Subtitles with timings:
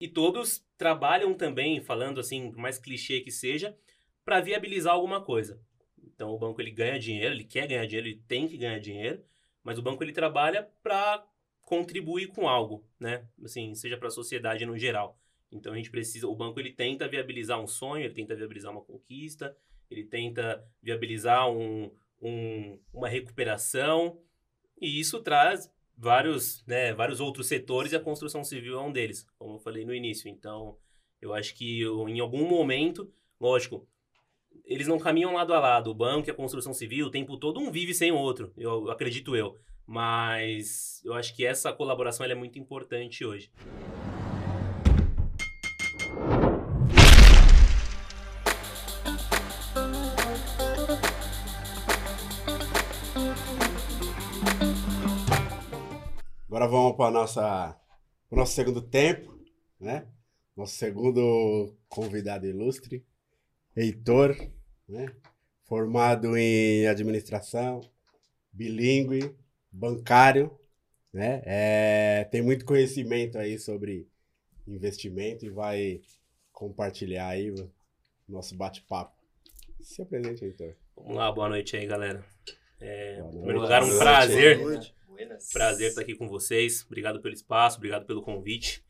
[0.00, 3.76] E todos trabalham também, falando assim, por mais clichê que seja,
[4.24, 5.60] para viabilizar alguma coisa.
[6.02, 9.24] Então o banco ele ganha dinheiro, ele quer ganhar dinheiro, ele tem que ganhar dinheiro,
[9.62, 11.26] mas o banco ele trabalha para
[11.62, 13.26] contribuir com algo, né?
[13.44, 15.18] Assim, seja para a sociedade no geral.
[15.50, 18.82] Então a gente precisa, o banco ele tenta viabilizar um sonho, ele tenta viabilizar uma
[18.82, 19.56] conquista,
[19.90, 21.90] ele tenta viabilizar um,
[22.20, 24.20] um, uma recuperação,
[24.80, 29.26] e isso traz vários, né, vários outros setores e a construção civil é um deles,
[29.38, 30.28] como eu falei no início.
[30.28, 30.76] Então,
[31.20, 33.86] eu acho que eu, em algum momento, lógico,
[34.64, 35.90] eles não caminham lado a lado.
[35.90, 38.90] O banco e a construção civil, o tempo todo um vive sem o outro, eu
[38.90, 39.56] acredito eu.
[39.84, 43.50] Mas eu acho que essa colaboração é muito importante hoje.
[56.48, 57.78] Agora vamos para nossa
[58.30, 59.38] o nosso segundo tempo,
[59.78, 60.08] né?
[60.56, 63.04] Nosso segundo convidado ilustre,
[63.76, 64.34] Heitor,
[64.88, 65.14] né?
[65.64, 67.82] Formado em administração,
[68.50, 69.36] bilíngue,
[69.70, 70.58] bancário,
[71.12, 71.42] né?
[71.44, 74.08] É, tem muito conhecimento aí sobre
[74.66, 76.00] investimento e vai
[76.50, 77.70] compartilhar aí o
[78.26, 79.14] nosso bate-papo.
[79.82, 80.74] Se apresente, Heitor.
[80.96, 82.24] Vamos lá, boa noite aí, galera.
[82.80, 84.94] É, em primeiro lugar, um prazer.
[85.18, 85.50] Buenas.
[85.52, 86.84] Prazer estar aqui com vocês.
[86.86, 88.84] Obrigado pelo espaço, obrigado pelo convite.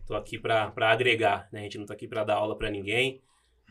[0.00, 1.60] Estou é, aqui para agregar, né?
[1.60, 3.22] A gente não está aqui para dar aula para ninguém.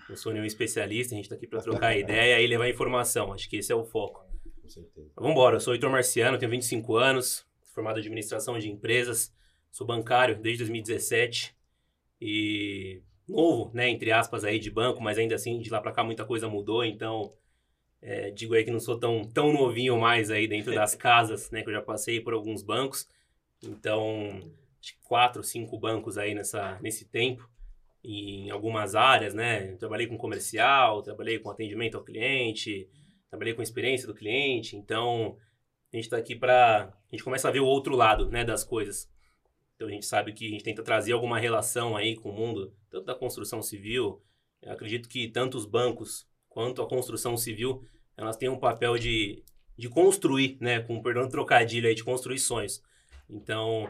[0.08, 3.34] Não sou nenhum especialista, a gente está aqui para trocar ideia e levar informação.
[3.34, 4.26] Acho que esse é o foco.
[4.62, 5.12] Com certeza.
[5.14, 5.58] Vamos embora.
[5.58, 9.36] Eu sou Heitor Marciano, tenho 25 anos, formado em administração de empresas,
[9.70, 11.54] sou bancário desde 2017
[12.22, 16.02] e novo, né, entre aspas aí de banco, mas ainda assim de lá para cá
[16.02, 17.34] muita coisa mudou, então
[18.02, 21.62] é, digo aí que não sou tão, tão novinho mais aí dentro das casas, né?
[21.62, 23.08] Que eu já passei por alguns bancos.
[23.64, 24.42] Então,
[25.04, 27.48] quatro, cinco bancos aí nessa, nesse tempo.
[28.04, 29.76] E em algumas áreas, né?
[29.76, 32.90] trabalhei com comercial, trabalhei com atendimento ao cliente,
[33.30, 34.76] trabalhei com experiência do cliente.
[34.76, 35.38] Então,
[35.94, 36.86] a gente está aqui para...
[36.86, 38.44] A gente começa a ver o outro lado, né?
[38.44, 39.08] Das coisas.
[39.76, 42.74] Então, a gente sabe que a gente tenta trazer alguma relação aí com o mundo,
[42.90, 44.24] tanto da construção civil.
[44.60, 47.84] Eu acredito que tanto os bancos quanto a construção civil,
[48.24, 49.44] elas têm um papel de,
[49.78, 52.82] de construir, né, com perdão do trocadilho aí, de construir sonhos.
[53.30, 53.90] Então,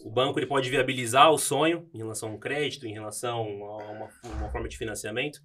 [0.00, 3.76] o banco ele pode viabilizar o sonho em relação a um crédito, em relação a
[3.76, 5.40] uma, uma forma de financiamento,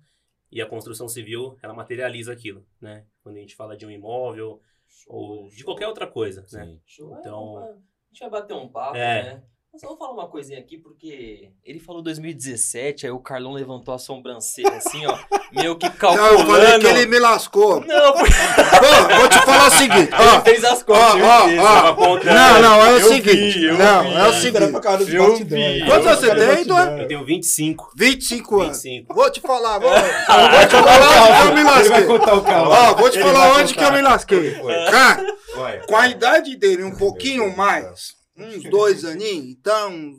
[0.52, 3.06] e a construção civil, ela materializa aquilo, né?
[3.22, 6.48] Quando a gente fala de um imóvel show, ou de qualquer outra coisa, né?
[6.48, 6.58] Sim.
[6.58, 6.80] né?
[6.86, 7.18] Show.
[7.20, 7.76] Então, é, a
[8.12, 9.44] gente vai bater um papo, é, né?
[9.72, 13.94] Mas eu vou falar uma coisinha aqui, porque ele falou 2017, aí o Carlão levantou
[13.94, 15.16] a sobrancelha assim, ó,
[15.54, 16.34] meio que calculando.
[16.34, 17.80] Não, eu falei que ele me lascou.
[17.86, 18.34] Não, porque...
[19.16, 20.34] vou te falar o seguinte, ó.
[20.34, 22.24] Ele fez as contas, ó, ó, ó.
[22.24, 23.60] Não, não, é o eu seguinte.
[23.60, 24.14] Vi, não, vi.
[24.16, 25.14] é o seguinte.
[25.14, 25.86] Eu vi.
[25.86, 27.02] Quantos você tem, Eduardo?
[27.04, 27.92] Eu tenho 25.
[27.96, 28.84] 25 anos.
[28.84, 29.14] 25.
[29.14, 31.86] Vou te falar, vou, vou te falar onde que eu me lasquei.
[31.86, 32.72] Ele vai contar o carro.
[32.72, 34.60] Ó, vou te falar onde que eu me lasquei.
[34.90, 35.26] Cara,
[35.88, 40.14] com a idade dele um pouquinho mais uns dois aninhos, então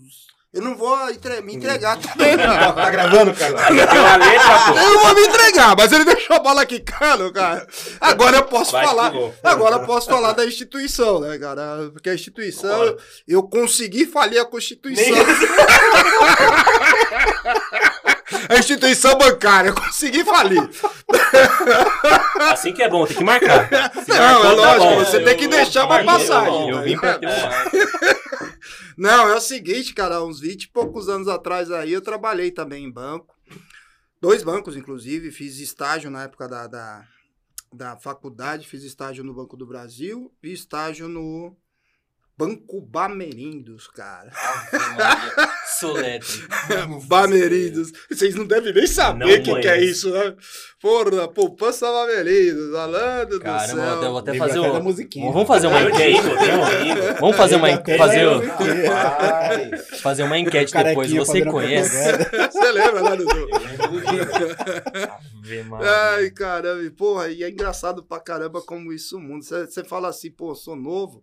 [0.53, 2.45] eu não vou entre, me entregar também, não.
[2.75, 3.55] Tá gravando, cara?
[3.71, 7.65] eu não vou me entregar, mas ele deixou a bola quicando, cara.
[8.01, 9.13] Agora eu posso Vai falar.
[9.45, 11.91] Agora eu posso falar da instituição, né, cara?
[11.93, 12.97] Porque a instituição,
[13.29, 15.05] eu consegui falir a Constituição.
[18.49, 20.69] a instituição bancária, eu consegui falir.
[22.53, 23.69] Assim que é bom, tem que marcar.
[23.93, 26.69] Se não, é tá lógico, você tem que deixar pra passagem.
[26.71, 27.29] Eu vim pra ter
[28.97, 32.85] Não, é o seguinte, cara, uns 20 e poucos anos atrás aí eu trabalhei também
[32.85, 33.35] em banco.
[34.21, 37.09] Dois bancos, inclusive, fiz estágio na época da, da,
[37.73, 41.57] da faculdade, fiz estágio no Banco do Brasil e estágio no
[42.41, 44.33] Banco Bamerindos, cara.
[45.79, 46.49] Soletre.
[47.07, 47.93] Bamerindos.
[48.11, 50.35] Vocês não devem nem saber o que, que, é isso, né?
[50.81, 53.77] Porra, poupança Bamerindos, falando do céu.
[53.77, 55.31] eu vou até fazer uma musiquinha.
[55.31, 56.23] Vamos fazer uma enquete.
[57.21, 57.99] Vamos fazer uma enquete.
[57.99, 58.27] Fazer,
[60.01, 61.13] fazer uma enquete depois.
[61.13, 61.95] Você conhece?
[62.51, 63.49] Você lembra lá, Dudu?
[65.79, 66.91] Ai, caramba.
[66.97, 69.67] Porra, e é engraçado pra caramba como isso muda.
[69.67, 71.23] Você fala assim, pô, sou novo.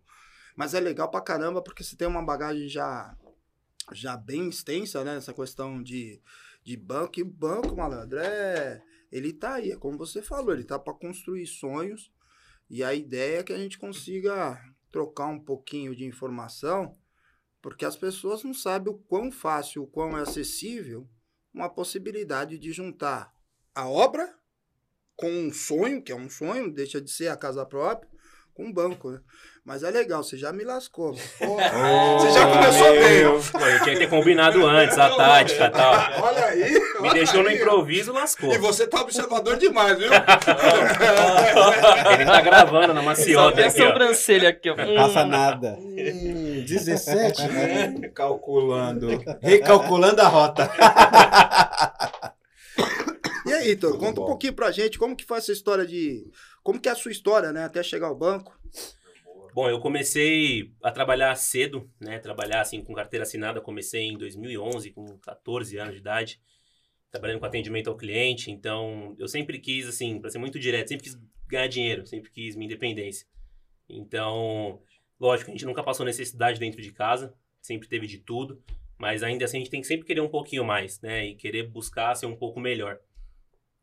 [0.57, 3.15] Mas é legal pra caramba porque você tem uma bagagem já,
[3.93, 5.15] já bem extensa, né?
[5.15, 6.19] Essa questão de,
[6.63, 7.19] de banco.
[7.19, 8.81] E banco, malandro, é,
[9.11, 12.11] ele tá aí, é como você falou, ele tá para construir sonhos.
[12.67, 14.59] E a ideia é que a gente consiga
[14.91, 16.97] trocar um pouquinho de informação,
[17.61, 21.07] porque as pessoas não sabem o quão fácil, o quão é acessível
[21.53, 23.31] uma possibilidade de juntar
[23.75, 24.35] a obra
[25.15, 28.09] com um sonho, que é um sonho, deixa de ser a casa própria,
[28.57, 29.19] com um banco, né?
[29.63, 31.13] Mas é legal, você já me lascou.
[31.37, 31.69] Porra,
[32.17, 33.19] você já começou bem.
[33.19, 33.39] Eu
[33.83, 35.93] tinha que ter combinado antes a tática e tal.
[36.23, 36.71] Olha aí.
[36.71, 37.57] Me olha deixou no aí.
[37.57, 38.51] improviso, lascou.
[38.51, 40.09] E você tá observador demais, viu?
[42.13, 43.87] Ele tá gravando na maciota aqui, ó.
[43.87, 44.75] sobrancelha aqui, ó.
[44.75, 45.77] Passa nada.
[45.79, 48.09] Hum, 17, né?
[48.15, 49.23] Calculando.
[49.41, 50.71] Recalculando a rota.
[53.45, 54.25] E aí, Heitor, conta um bom.
[54.25, 56.25] pouquinho pra gente como que foi essa história de...
[56.67, 57.63] Como que é a sua história, né?
[57.63, 58.59] Até chegar ao banco.
[59.53, 62.19] Bom, eu comecei a trabalhar cedo, né?
[62.19, 66.41] Trabalhar assim com carteira assinada, comecei em 2011, com 14 anos de idade,
[67.09, 68.51] trabalhando com atendimento ao cliente.
[68.51, 71.17] Então, eu sempre quis assim, para ser muito direto, sempre quis
[71.47, 73.25] ganhar dinheiro, sempre quis minha independência.
[73.87, 74.81] Então,
[75.17, 78.61] lógico, a gente nunca passou necessidade dentro de casa, sempre teve de tudo,
[78.97, 81.27] mas ainda assim a gente tem que sempre querer um pouquinho mais, né?
[81.27, 82.99] E querer buscar ser um pouco melhor.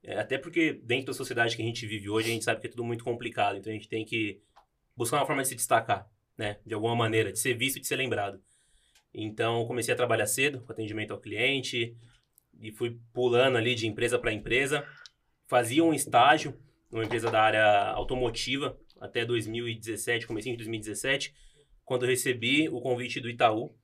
[0.05, 2.67] É, até porque dentro da sociedade que a gente vive hoje, a gente sabe que
[2.67, 4.39] é tudo muito complicado, então a gente tem que
[4.95, 6.07] buscar uma forma de se destacar,
[6.37, 6.59] né?
[6.65, 8.39] De alguma maneira, de ser visto de ser lembrado.
[9.15, 11.97] Então, comecei a trabalhar cedo, com atendimento ao cliente,
[12.61, 14.87] e fui pulando ali de empresa para empresa.
[15.47, 16.55] Fazia um estágio
[16.91, 21.35] numa empresa da área automotiva até 2017, comecei em 2017,
[21.85, 23.75] quando recebi o convite do Itaú,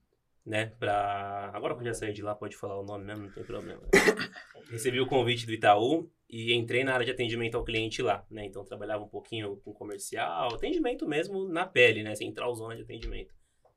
[0.50, 3.32] né, para agora que eu já saí de lá, pode falar o nome mesmo, não
[3.32, 3.80] tem problema.
[4.68, 8.46] recebi o convite do Itaú e entrei na área de atendimento ao cliente lá, né?
[8.46, 13.32] Então trabalhava um pouquinho com comercial, atendimento mesmo na pele, né, central zona de atendimento.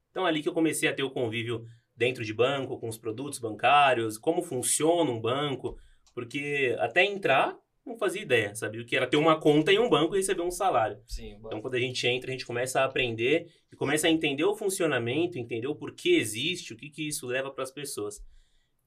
[0.10, 1.64] Então ali que eu comecei a ter o convívio
[1.96, 5.78] dentro de banco, com os produtos bancários, como funciona um banco,
[6.12, 7.56] porque até entrar
[7.86, 10.42] não fazia ideia, sabia o que era ter uma conta em um banco e receber
[10.42, 11.02] um salário.
[11.06, 14.46] Sim, Então, quando a gente entra, a gente começa a aprender e começa a entender
[14.46, 18.22] o funcionamento, entender o porquê existe, o que, que isso leva para as pessoas.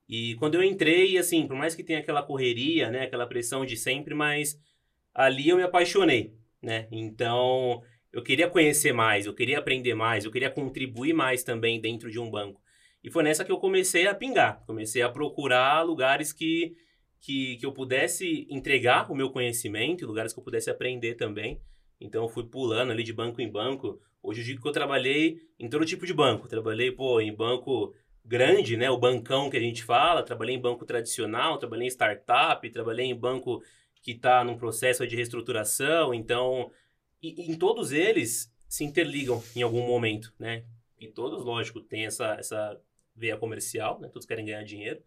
[0.08, 3.76] E quando eu entrei, assim, por mais que tenha aquela correria, né, aquela pressão de
[3.76, 4.58] sempre, mas
[5.12, 6.86] ali eu me apaixonei, né?
[6.90, 7.82] Então,
[8.12, 12.18] eu queria conhecer mais, eu queria aprender mais, eu queria contribuir mais também dentro de
[12.18, 12.62] um banco.
[13.02, 16.74] E foi nessa que eu comecei a pingar, comecei a procurar lugares que
[17.26, 21.60] que, que eu pudesse entregar o meu conhecimento, lugares que eu pudesse aprender também.
[22.00, 24.00] Então eu fui pulando ali de banco em banco.
[24.22, 26.46] Hoje eu digo que eu trabalhei em todo tipo de banco.
[26.46, 27.92] Trabalhei, pô, em banco
[28.24, 28.88] grande, né?
[28.90, 30.22] O bancão que a gente fala.
[30.22, 33.60] Trabalhei em banco tradicional, trabalhei em startup, trabalhei em banco
[34.00, 36.14] que está num processo de reestruturação.
[36.14, 36.70] Então,
[37.20, 40.64] e, em todos eles se interligam em algum momento, né?
[40.96, 42.80] E todos, lógico, têm essa, essa
[43.16, 44.06] veia comercial, né?
[44.06, 45.02] Todos querem ganhar dinheiro.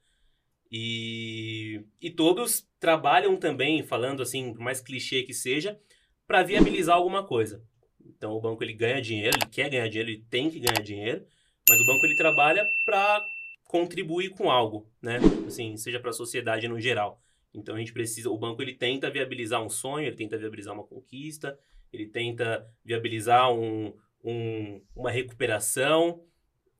[0.71, 5.79] E, e todos trabalham também, falando assim, por mais clichê que seja,
[6.27, 7.63] para viabilizar alguma coisa.
[8.05, 11.25] Então o banco ele ganha dinheiro, ele quer ganhar dinheiro, ele tem que ganhar dinheiro,
[11.67, 13.25] mas o banco ele trabalha para
[13.65, 15.19] contribuir com algo, né?
[15.47, 17.21] Assim, seja para a sociedade no geral.
[17.53, 20.83] Então a gente precisa, o banco ele tenta viabilizar um sonho, ele tenta viabilizar uma
[20.83, 21.57] conquista,
[21.91, 23.93] ele tenta viabilizar um,
[24.23, 26.23] um, uma recuperação,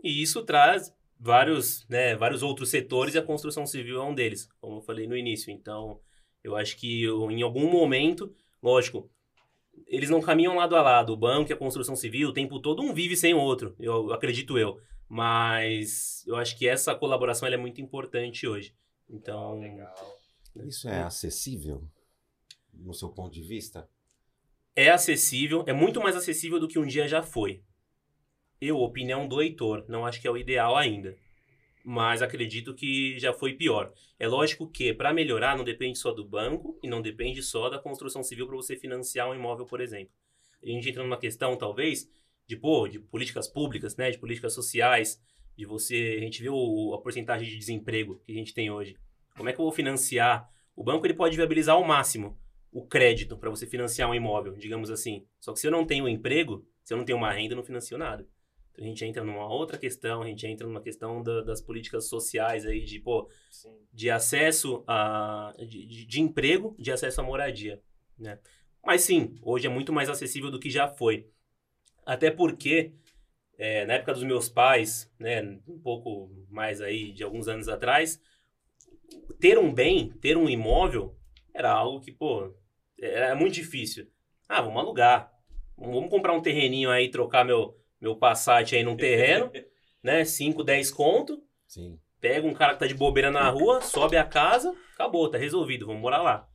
[0.04, 4.50] e isso traz vários, né, vários outros setores e a construção civil é um deles,
[4.60, 5.52] como eu falei no início.
[5.52, 6.00] Então,
[6.44, 9.10] eu acho que eu, em algum momento, lógico,
[9.88, 11.14] eles não caminham lado a lado.
[11.14, 14.14] O banco e a construção civil, o tempo todo um vive sem o outro, eu
[14.14, 14.80] acredito eu.
[15.08, 18.76] Mas eu acho que essa colaboração ela é muito importante hoje.
[19.10, 19.60] Então,
[20.56, 21.84] Isso é acessível,
[22.74, 23.90] no seu ponto de vista?
[24.80, 27.62] é acessível, é muito mais acessível do que um dia já foi.
[28.62, 31.16] Eu, opinião do Heitor, não acho que é o ideal ainda.
[31.84, 33.94] Mas acredito que já foi pior.
[34.20, 37.80] É lógico que, para melhorar, não depende só do banco e não depende só da
[37.80, 40.14] construção civil para você financiar um imóvel, por exemplo.
[40.62, 42.12] A gente entra numa questão, talvez,
[42.46, 45.22] de, pô, de políticas públicas, né, de políticas sociais,
[45.56, 46.18] de você.
[46.20, 48.98] A gente vê o, a porcentagem de desemprego que a gente tem hoje.
[49.38, 50.50] Como é que eu vou financiar?
[50.76, 52.38] O banco ele pode viabilizar ao máximo
[52.72, 55.26] o crédito para você financiar um imóvel, digamos assim.
[55.40, 57.58] Só que se eu não tenho um emprego, se eu não tenho uma renda, eu
[57.58, 58.28] não financio nada.
[58.80, 62.66] A gente entra numa outra questão, a gente entra numa questão da- das políticas sociais
[62.66, 63.76] aí, de, pô, Sim.
[63.94, 65.54] de acesso a.
[65.58, 67.82] De, de- de emprego, de acesso à moradia.
[68.18, 68.40] Né?
[68.84, 71.28] Mas sim, hoje é muito mais acessível do que já foi.
[72.06, 72.94] Até porque,
[73.58, 78.22] é, na época dos meus pais, né, um pouco mais aí de alguns anos atrás,
[79.40, 81.16] ter um bem, ter um imóvel,
[81.54, 82.54] era algo que, pô,
[83.00, 84.08] era muito difícil.
[84.48, 85.32] Ah, vamos alugar.
[85.78, 89.52] Vamos comprar um terreninho aí, trocar meu, meu Passat aí num terreno,
[90.04, 90.24] né?
[90.26, 91.44] 5, 10 conto.
[91.68, 92.00] Sim.
[92.20, 95.86] Pega um cara que tá de bobeira na rua, sobe a casa, acabou, tá resolvido,
[95.86, 96.50] vamos morar lá.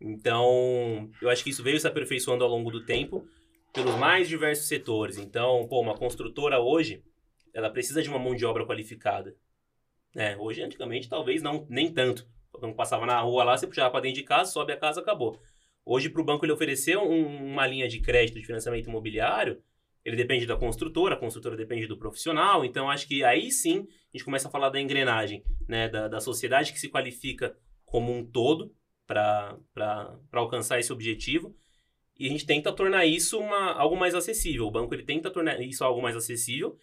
[0.00, 3.26] Então, eu acho que isso veio se aperfeiçoando ao longo do tempo
[3.72, 5.16] pelos mais diversos setores.
[5.16, 7.02] Então, pô, uma construtora hoje,
[7.54, 9.34] ela precisa de uma mão de obra qualificada.
[10.14, 10.36] Né?
[10.36, 12.26] Hoje, antigamente, talvez não, nem tanto.
[12.52, 15.40] Quando passava na rua lá, você puxava pra dentro de casa, sobe a casa, acabou.
[15.84, 19.62] Hoje, para o banco ele oferecer um, uma linha de crédito de financiamento imobiliário,
[20.04, 24.16] ele depende da construtora, a construtora depende do profissional, então acho que aí sim a
[24.16, 28.24] gente começa a falar da engrenagem, né, da, da sociedade que se qualifica como um
[28.24, 28.74] todo
[29.06, 29.58] para
[30.32, 31.54] alcançar esse objetivo
[32.18, 34.66] e a gente tenta tornar isso uma, algo mais acessível.
[34.66, 36.76] O banco ele tenta tornar isso algo mais acessível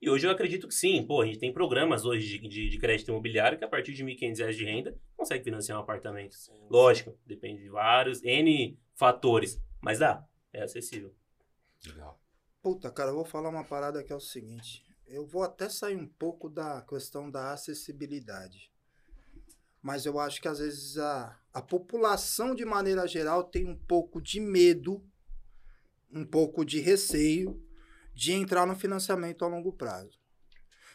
[0.00, 1.02] e hoje eu acredito que sim.
[1.04, 4.04] Pô, a gente tem programas hoje de, de, de crédito imobiliário que a partir de
[4.04, 6.34] R$ 1.500 de renda consegue financiar um apartamento.
[6.34, 6.52] Sim.
[6.70, 11.14] Lógico, depende de vários, N fatores, mas dá, é acessível.
[11.86, 12.25] Legal.
[12.66, 14.84] Puta, cara, eu vou falar uma parada que é o seguinte.
[15.06, 18.72] Eu vou até sair um pouco da questão da acessibilidade.
[19.80, 24.20] Mas eu acho que às vezes a, a população, de maneira geral, tem um pouco
[24.20, 25.00] de medo,
[26.10, 27.64] um pouco de receio
[28.12, 30.18] de entrar no financiamento a longo prazo.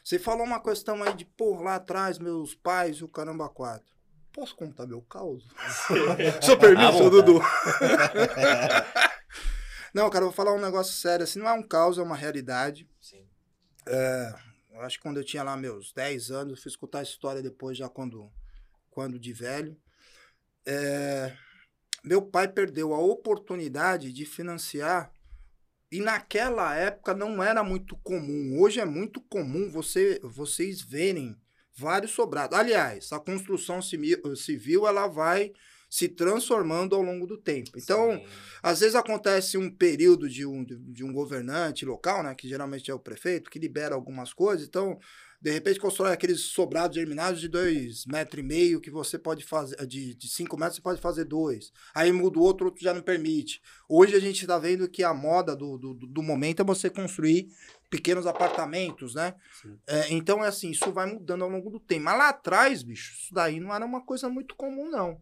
[0.04, 3.96] Você falou uma questão aí de, pô, lá atrás, meus pais, o caramba quatro.
[4.34, 5.48] Posso contar meu caos?
[6.44, 7.40] Sou permisso, Dudu?
[9.94, 11.24] Não, cara, eu vou falar um negócio sério.
[11.24, 12.90] Assim, não é um caos, é uma realidade.
[13.02, 13.26] Sim.
[13.88, 14.34] É,
[14.72, 17.42] eu acho que quando eu tinha lá meus 10 anos, eu fui escutar a história
[17.42, 18.32] depois, já quando,
[18.90, 19.78] quando de velho.
[20.66, 21.36] É,
[22.04, 25.12] meu pai perdeu a oportunidade de financiar
[25.92, 28.60] e naquela época não era muito comum.
[28.60, 31.38] Hoje é muito comum você, vocês verem
[31.76, 32.58] vários sobrados.
[32.58, 35.52] Aliás, a construção civil ela vai
[35.92, 37.72] se transformando ao longo do tempo.
[37.76, 38.26] Então, Sim.
[38.64, 42.94] às vezes acontece um período de um, de um governante local, né, que geralmente é
[42.94, 44.66] o prefeito, que libera algumas coisas.
[44.66, 44.98] Então,
[45.42, 49.76] de repente, constrói aqueles sobrados germinados de dois metros e meio que você pode fazer,
[49.86, 51.74] de, de cinco metros você pode fazer dois.
[51.94, 53.62] Aí muda o outro, outro já não permite.
[53.90, 57.50] Hoje a gente está vendo que a moda do, do, do momento é você construir
[57.90, 59.36] pequenos apartamentos, né?
[59.86, 62.06] É, então é assim, isso vai mudando ao longo do tempo.
[62.06, 65.20] Mas lá atrás, bicho, isso daí não era uma coisa muito comum, não.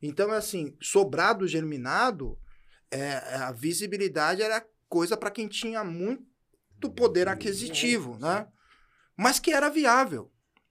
[0.00, 2.38] Então, é assim, sobrado germinado,
[2.90, 8.46] é, a visibilidade era coisa para quem tinha muito poder aquisitivo, né?
[9.16, 10.30] Mas que era viável.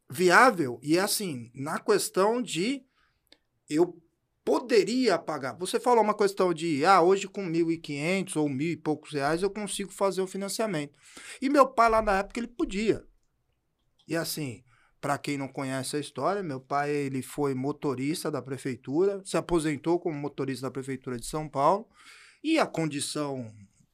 [0.10, 2.86] Viável, e é assim, na questão de
[3.68, 4.00] eu
[4.46, 5.58] poderia pagar.
[5.58, 9.50] Você falou uma questão de, ah, hoje com 1.500 ou mil e poucos reais eu
[9.50, 10.96] consigo fazer o financiamento.
[11.42, 13.04] E meu pai lá na época ele podia.
[14.08, 14.64] E assim,
[15.06, 20.00] para quem não conhece a história, meu pai ele foi motorista da prefeitura, se aposentou
[20.00, 21.88] como motorista da prefeitura de São Paulo
[22.44, 23.54] e a condição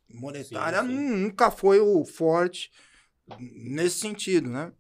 [0.10, 0.96] monetária sim, sim.
[0.96, 2.72] nunca foi o forte
[3.38, 4.72] nesse sentido, né?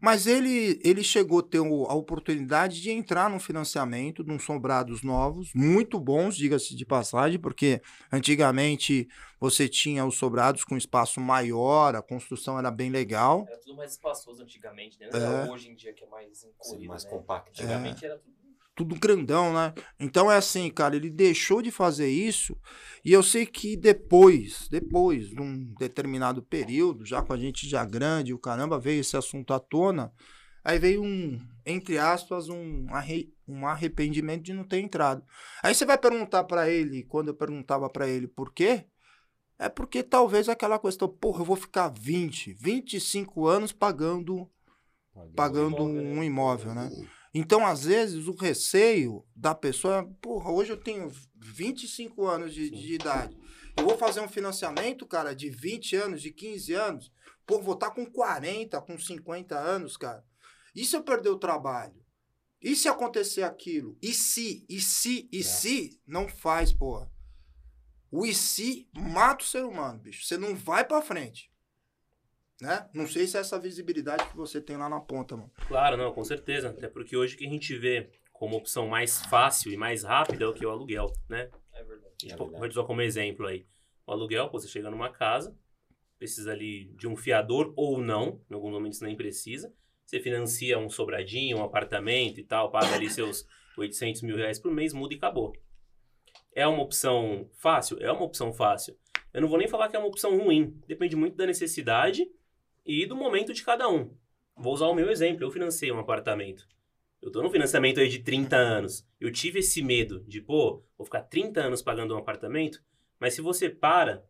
[0.00, 5.02] Mas ele, ele chegou a ter a oportunidade de entrar no financiamento de uns sobrados
[5.02, 7.80] novos, muito bons, diga-se de passagem, porque
[8.12, 13.44] antigamente você tinha os sobrados com espaço maior, a construção era bem legal.
[13.48, 15.08] Era tudo mais espaçoso antigamente, né?
[15.12, 15.50] Não é.
[15.50, 17.10] hoje em dia que é mais encolhido, mais né?
[17.10, 17.50] compacto.
[17.50, 18.08] Antigamente é.
[18.08, 18.35] era tudo
[18.76, 19.72] tudo grandão, né?
[19.98, 22.54] Então é assim, cara, ele deixou de fazer isso
[23.02, 27.84] e eu sei que depois, depois de um determinado período, já com a gente já
[27.84, 30.12] grande, o caramba, veio esse assunto à tona,
[30.62, 35.24] aí veio um, entre aspas, um, arre, um arrependimento de não ter entrado.
[35.62, 38.84] Aí você vai perguntar para ele, quando eu perguntava para ele por quê,
[39.58, 44.46] é porque talvez aquela questão, porra, eu vou ficar 20, 25 anos pagando
[45.34, 46.90] pagando um imóvel, um imóvel né?
[47.38, 52.70] Então, às vezes, o receio da pessoa é, porra, hoje eu tenho 25 anos de,
[52.70, 53.36] de idade.
[53.76, 57.12] Eu vou fazer um financiamento, cara, de 20 anos, de 15 anos.
[57.44, 60.24] Pô, vou estar tá com 40, com 50 anos, cara.
[60.74, 62.02] E se eu perder o trabalho?
[62.58, 63.98] E se acontecer aquilo?
[64.00, 65.42] E se, e se, e é.
[65.42, 67.12] se, não faz, porra.
[68.10, 70.24] O e se mata o ser humano, bicho.
[70.24, 71.52] Você não vai para frente.
[72.60, 72.88] Né?
[72.94, 75.52] Não sei se é essa visibilidade que você tem lá na ponta, mano.
[75.68, 76.70] Claro, não, com certeza.
[76.70, 80.44] Até porque hoje o que a gente vê como opção mais fácil e mais rápida
[80.44, 81.50] é o que é o aluguel, né?
[81.72, 82.14] É verdade.
[82.22, 83.66] A gente pode usar como exemplo aí.
[84.06, 85.56] O aluguel, você chega numa casa,
[86.18, 89.72] precisa ali de um fiador ou não, em alguns momentos nem precisa.
[90.04, 93.44] Você financia um sobradinho, um apartamento e tal, paga ali seus
[93.76, 95.52] 800 mil reais por mês, muda e acabou.
[96.54, 97.98] É uma opção fácil?
[98.00, 98.96] É uma opção fácil.
[99.34, 100.80] Eu não vou nem falar que é uma opção ruim.
[100.86, 102.26] Depende muito da necessidade
[102.86, 104.14] e do momento de cada um.
[104.56, 105.44] Vou usar o meu exemplo.
[105.44, 106.66] Eu financei um apartamento.
[107.20, 109.06] Eu tô no financiamento aí de 30 anos.
[109.20, 112.80] Eu tive esse medo de, pô, vou ficar 30 anos pagando um apartamento.
[113.18, 114.24] Mas se você para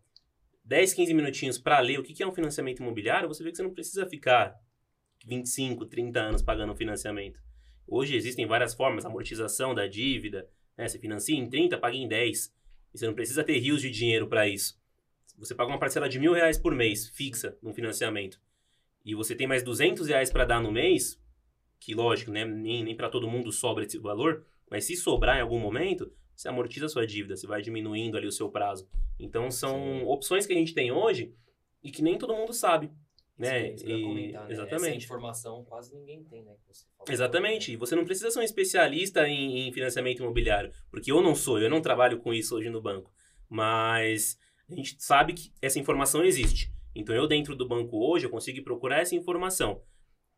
[0.64, 3.62] 10, 15 minutinhos para ler o que é um financiamento imobiliário, você vê que você
[3.62, 4.58] não precisa ficar
[5.26, 7.38] 25, 30 anos pagando um financiamento.
[7.86, 10.88] Hoje existem várias formas, amortização da dívida, né?
[10.88, 12.54] Você financia em 30, paga em 10.
[12.94, 14.80] E você não precisa ter rios de dinheiro para isso.
[15.36, 18.40] Você paga uma parcela de mil reais por mês, fixa, no financiamento
[19.06, 21.22] e você tem mais 200 reais para dar no mês,
[21.78, 25.42] que lógico, né, nem, nem para todo mundo sobra esse valor, mas se sobrar em
[25.42, 28.88] algum momento, você amortiza a sua dívida, você vai diminuindo ali o seu prazo.
[29.16, 30.02] Então são Sim.
[30.06, 31.32] opções que a gente tem hoje
[31.84, 32.90] e que nem todo mundo sabe.
[33.38, 33.76] Né?
[33.76, 34.02] Sim, e...
[34.02, 34.52] comentar, né?
[34.52, 34.96] Exatamente.
[34.96, 36.56] Essa informação quase ninguém tem, né?
[37.08, 37.70] Exatamente.
[37.70, 41.60] E você não precisa ser um especialista em, em, financiamento imobiliário, porque eu não sou,
[41.60, 43.12] eu não trabalho com isso hoje no banco.
[43.48, 44.36] Mas
[44.68, 46.74] a gente sabe que essa informação existe.
[46.96, 49.82] Então eu dentro do banco hoje eu consigo procurar essa informação.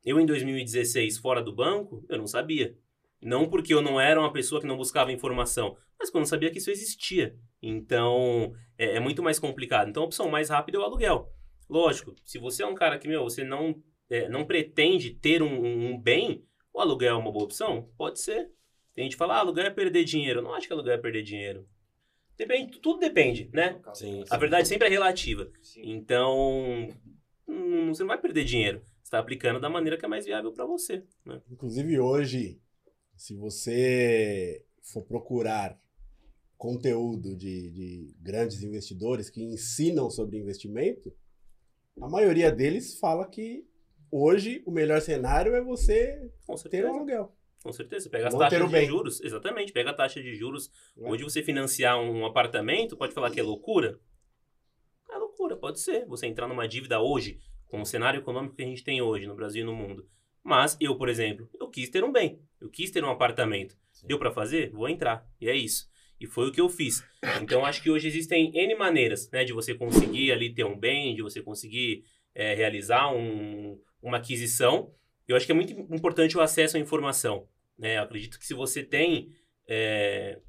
[0.04, 2.76] Eu em 2016 fora do banco, eu não sabia.
[3.20, 6.26] Não porque eu não era uma pessoa que não buscava informação, mas porque eu não
[6.26, 7.36] sabia que isso existia.
[7.62, 9.88] Então, é, é muito mais complicado.
[9.88, 11.32] Então, a opção mais rápida é o aluguel.
[11.68, 15.90] Lógico, se você é um cara que, meu, você não, é, não pretende ter um,
[15.90, 17.90] um, bem, o aluguel é uma boa opção?
[17.96, 18.50] Pode ser.
[18.94, 20.38] Tem gente que fala, ah, aluguel é perder dinheiro.
[20.38, 21.68] Eu não acho que aluguel é perder dinheiro.
[22.38, 23.80] Depende, tudo depende, né?
[23.92, 24.24] Sim, sim.
[24.30, 25.50] A verdade sempre é relativa.
[25.60, 25.82] Sim.
[25.84, 26.88] Então,
[27.48, 28.80] hum, você não vai perder dinheiro.
[28.80, 31.02] Você está aplicando da maneira que é mais viável para você.
[31.26, 31.42] Né?
[31.50, 32.60] Inclusive, hoje,
[33.16, 35.76] se você for procurar
[36.56, 41.12] conteúdo de, de grandes investidores que ensinam sobre investimento,
[42.00, 43.66] a maioria deles fala que
[44.10, 46.30] hoje o melhor cenário é você
[46.70, 47.36] ter um aluguel.
[47.62, 48.08] Com certeza.
[48.08, 48.86] Pega as Não taxas de bem.
[48.86, 49.20] juros.
[49.20, 49.72] Exatamente.
[49.72, 50.70] Pega a taxa de juros.
[50.96, 51.08] É.
[51.08, 53.98] Hoje você financiar um apartamento, pode falar que é loucura?
[55.10, 56.06] É loucura, pode ser.
[56.06, 59.34] Você entrar numa dívida hoje, com o cenário econômico que a gente tem hoje no
[59.34, 60.08] Brasil e no mundo.
[60.42, 62.40] Mas eu, por exemplo, eu quis ter um bem.
[62.60, 63.76] Eu quis ter um apartamento.
[63.92, 64.06] Sim.
[64.06, 64.70] Deu para fazer?
[64.70, 65.26] Vou entrar.
[65.40, 65.88] E é isso.
[66.20, 67.04] E foi o que eu fiz.
[67.42, 69.44] Então, acho que hoje existem N maneiras, né?
[69.44, 74.92] De você conseguir ali ter um bem, de você conseguir é, realizar um, uma aquisição.
[75.28, 77.46] Eu acho que é muito importante o acesso à informação.
[77.78, 77.98] Né?
[77.98, 79.30] Eu acredito que se você tem
[79.68, 80.40] é,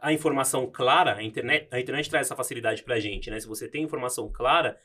[0.00, 3.30] a informação clara, a internet, a internet traz essa facilidade para a gente.
[3.30, 3.38] Né?
[3.38, 4.80] Se você tem informação clara,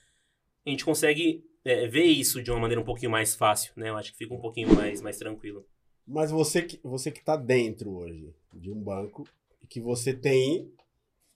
[0.65, 3.71] a gente consegue é, ver isso de uma maneira um pouquinho mais fácil.
[3.77, 3.89] Né?
[3.89, 5.65] Eu acho que fica um pouquinho mais, mais tranquilo.
[6.05, 9.25] Mas você que você que está dentro hoje de um banco
[9.61, 10.69] e que você tem,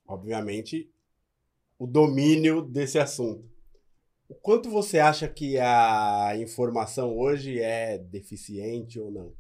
[0.06, 0.90] obviamente,
[1.80, 3.55] o domínio desse assunto.
[4.28, 9.36] O quanto você acha que a informação hoje é deficiente ou não?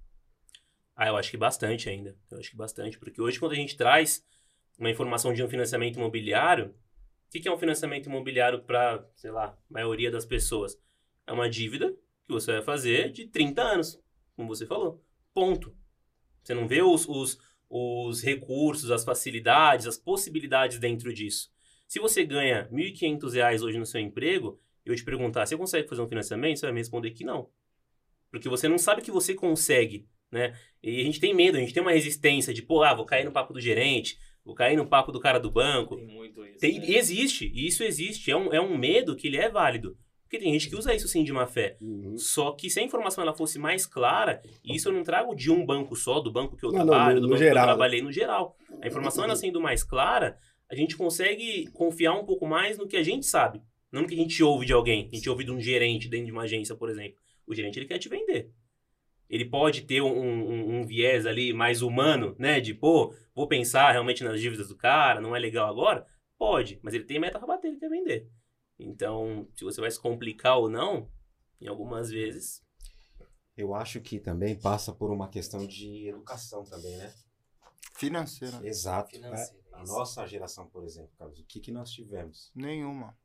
[0.96, 2.16] Ah, eu acho que bastante ainda.
[2.30, 3.00] Eu acho que bastante.
[3.00, 4.24] Porque hoje, quando a gente traz
[4.78, 6.76] uma informação de um financiamento imobiliário,
[7.28, 10.78] o que é um financiamento imobiliário para, sei lá, maioria das pessoas?
[11.26, 11.92] É uma dívida
[12.26, 14.00] que você vai fazer de 30 anos,
[14.36, 15.04] como você falou.
[15.34, 15.76] Ponto.
[16.44, 21.52] Você não vê os, os, os recursos, as facilidades, as possibilidades dentro disso.
[21.88, 26.02] Se você ganha R$ 1.500 hoje no seu emprego, eu te perguntar, você consegue fazer
[26.02, 26.60] um financiamento?
[26.60, 27.50] Você vai me responder que não.
[28.30, 30.54] Porque você não sabe que você consegue, né?
[30.84, 33.26] E a gente tem medo, a gente tem uma resistência de, pô, ah, vou cair
[33.26, 35.96] no papo do gerente, vou cair no papo do cara do banco.
[35.96, 36.60] Tem muito isso.
[36.60, 36.86] Tem, né?
[36.90, 38.30] Existe, isso existe.
[38.30, 39.98] É um, é um medo que ele é válido.
[40.24, 41.78] Porque tem gente que usa isso sim de má fé.
[41.80, 42.18] Uhum.
[42.18, 45.52] Só que se a informação ela fosse mais clara, e isso eu não trago de
[45.52, 47.60] um banco só, do banco que eu não, trabalho, não, no, do banco geral, que
[47.60, 48.58] eu trabalhei no geral.
[48.82, 50.38] A informação ela sendo mais clara,
[50.70, 53.62] a gente consegue confiar um pouco mais no que a gente sabe.
[53.96, 55.10] Não que a gente ouve de alguém.
[55.10, 57.18] A gente ouve de um gerente dentro de uma agência, por exemplo.
[57.48, 58.52] O gerente ele quer te vender.
[59.30, 62.60] Ele pode ter um, um, um viés ali mais humano, né?
[62.60, 66.06] De, pô, vou pensar realmente nas dívidas do cara, não é legal agora?
[66.38, 68.30] Pode, mas ele tem meta para bater, ele quer vender.
[68.78, 71.10] Então, se você vai se complicar ou não,
[71.62, 72.62] em algumas vezes.
[73.56, 77.14] Eu acho que também passa por uma questão de educação também, né?
[77.94, 78.60] Financeira.
[78.62, 79.12] Exato.
[79.12, 79.76] Financeira, é.
[79.78, 82.52] A nossa geração, por exemplo, Carlos, o que, que nós tivemos?
[82.54, 83.16] Nenhuma.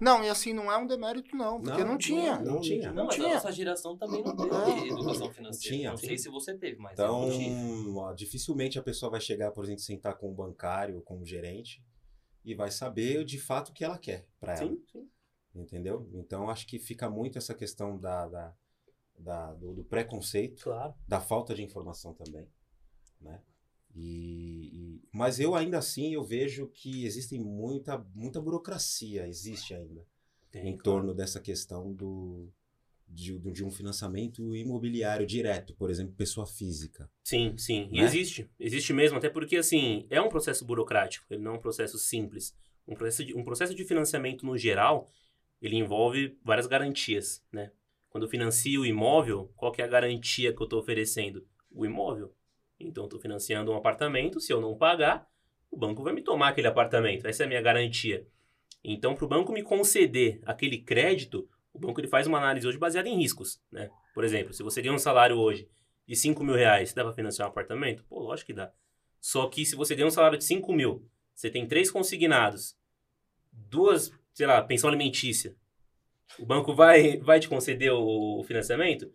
[0.00, 2.38] Não, e assim, não é um demérito, não, porque não, não tinha.
[2.38, 2.92] Não, não tinha.
[2.92, 3.28] Não, não tinha.
[3.28, 4.88] a nossa geração também não teve é.
[4.88, 5.76] educação financeira.
[5.76, 5.90] Tinha.
[5.90, 7.28] Não sei se você teve, mas então,
[8.14, 11.82] dificilmente a pessoa vai chegar, por exemplo, sentar com um bancário, com um gerente,
[12.44, 14.68] e vai saber de fato o que ela quer para ela.
[14.68, 15.08] Sim, sim.
[15.54, 16.08] Entendeu?
[16.14, 18.54] Então acho que fica muito essa questão da, da,
[19.18, 20.94] da do, do, preconceito, claro.
[21.06, 22.48] da falta de informação também,
[23.20, 23.42] né?
[23.94, 30.06] E, e, mas eu ainda assim eu vejo que existe muita muita burocracia existe ainda
[30.50, 30.82] Tem, em claro.
[30.82, 32.52] torno dessa questão do
[33.12, 37.10] de, de, um financiamento imobiliário direto, por exemplo, pessoa física.
[37.24, 37.86] Sim, sim.
[37.86, 37.98] Né?
[37.98, 38.48] E existe.
[38.58, 42.56] Existe mesmo, até porque, assim, é um processo burocrático, ele não é um processo simples.
[42.86, 45.10] Um processo de, um processo de financiamento, no geral,
[45.60, 47.72] ele envolve várias garantias, né?
[48.08, 51.46] Quando eu financio o imóvel, qual que é a garantia que eu estou oferecendo?
[51.70, 52.34] O imóvel.
[52.80, 55.28] Então, estou financiando um apartamento, se eu não pagar,
[55.70, 57.26] o banco vai me tomar aquele apartamento.
[57.26, 58.26] Essa é a minha garantia.
[58.82, 62.78] Então, para o banco me conceder aquele crédito, o banco ele faz uma análise hoje
[62.78, 63.90] baseada em riscos, né?
[64.14, 65.68] Por exemplo, se você ganha um salário hoje
[66.06, 68.04] de 5 mil reais, dá para financiar um apartamento?
[68.08, 68.72] Pô, lógico que dá.
[69.20, 72.76] Só que se você ganha um salário de 5 mil, você tem três consignados,
[73.52, 75.54] duas, sei lá, pensão alimentícia,
[76.38, 79.12] o banco vai, vai te conceder o, financiamento?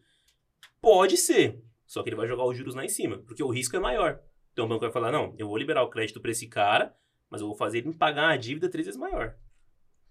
[0.82, 1.62] Pode ser.
[1.86, 4.20] Só que ele vai jogar os juros lá em cima, porque o risco é maior.
[4.54, 6.96] Então o banco vai falar, não, eu vou liberar o crédito para esse cara,
[7.30, 9.36] mas eu vou fazer ele pagar uma dívida três vezes maior.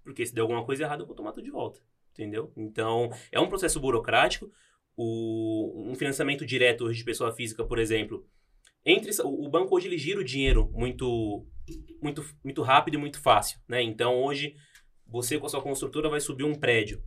[0.02, 1.80] Porque se der alguma coisa errada, eu vou tomar tudo de volta.
[2.12, 2.52] Entendeu?
[2.56, 4.52] Então, é um processo burocrático.
[4.96, 8.24] O, um financiamento direto hoje de pessoa física, por exemplo,
[8.84, 11.44] entre o, o banco hoje ele gira o dinheiro muito,
[12.00, 13.58] muito, muito rápido e muito fácil.
[13.66, 13.82] Né?
[13.82, 14.54] Então, hoje,
[15.06, 17.02] você com a sua construtora vai subir um prédio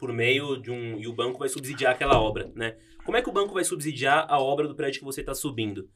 [0.00, 0.98] por meio de um.
[0.98, 2.50] E o banco vai subsidiar aquela obra.
[2.56, 2.76] Né?
[3.04, 5.88] Como é que o banco vai subsidiar a obra do prédio que você está subindo?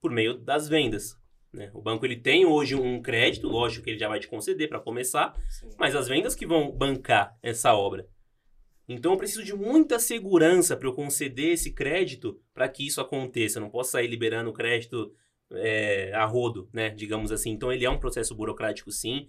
[0.00, 1.18] Por meio das vendas.
[1.52, 1.70] Né?
[1.72, 4.78] O banco ele tem hoje um crédito, lógico que ele já vai te conceder para
[4.78, 5.70] começar, Sim.
[5.78, 8.06] mas as vendas que vão bancar essa obra.
[8.86, 13.58] Então eu preciso de muita segurança para eu conceder esse crédito para que isso aconteça.
[13.58, 15.10] Eu não posso sair liberando crédito
[15.52, 16.90] é, a rodo, né?
[16.90, 17.50] digamos assim.
[17.50, 19.26] Então ele é um processo burocrático, sim.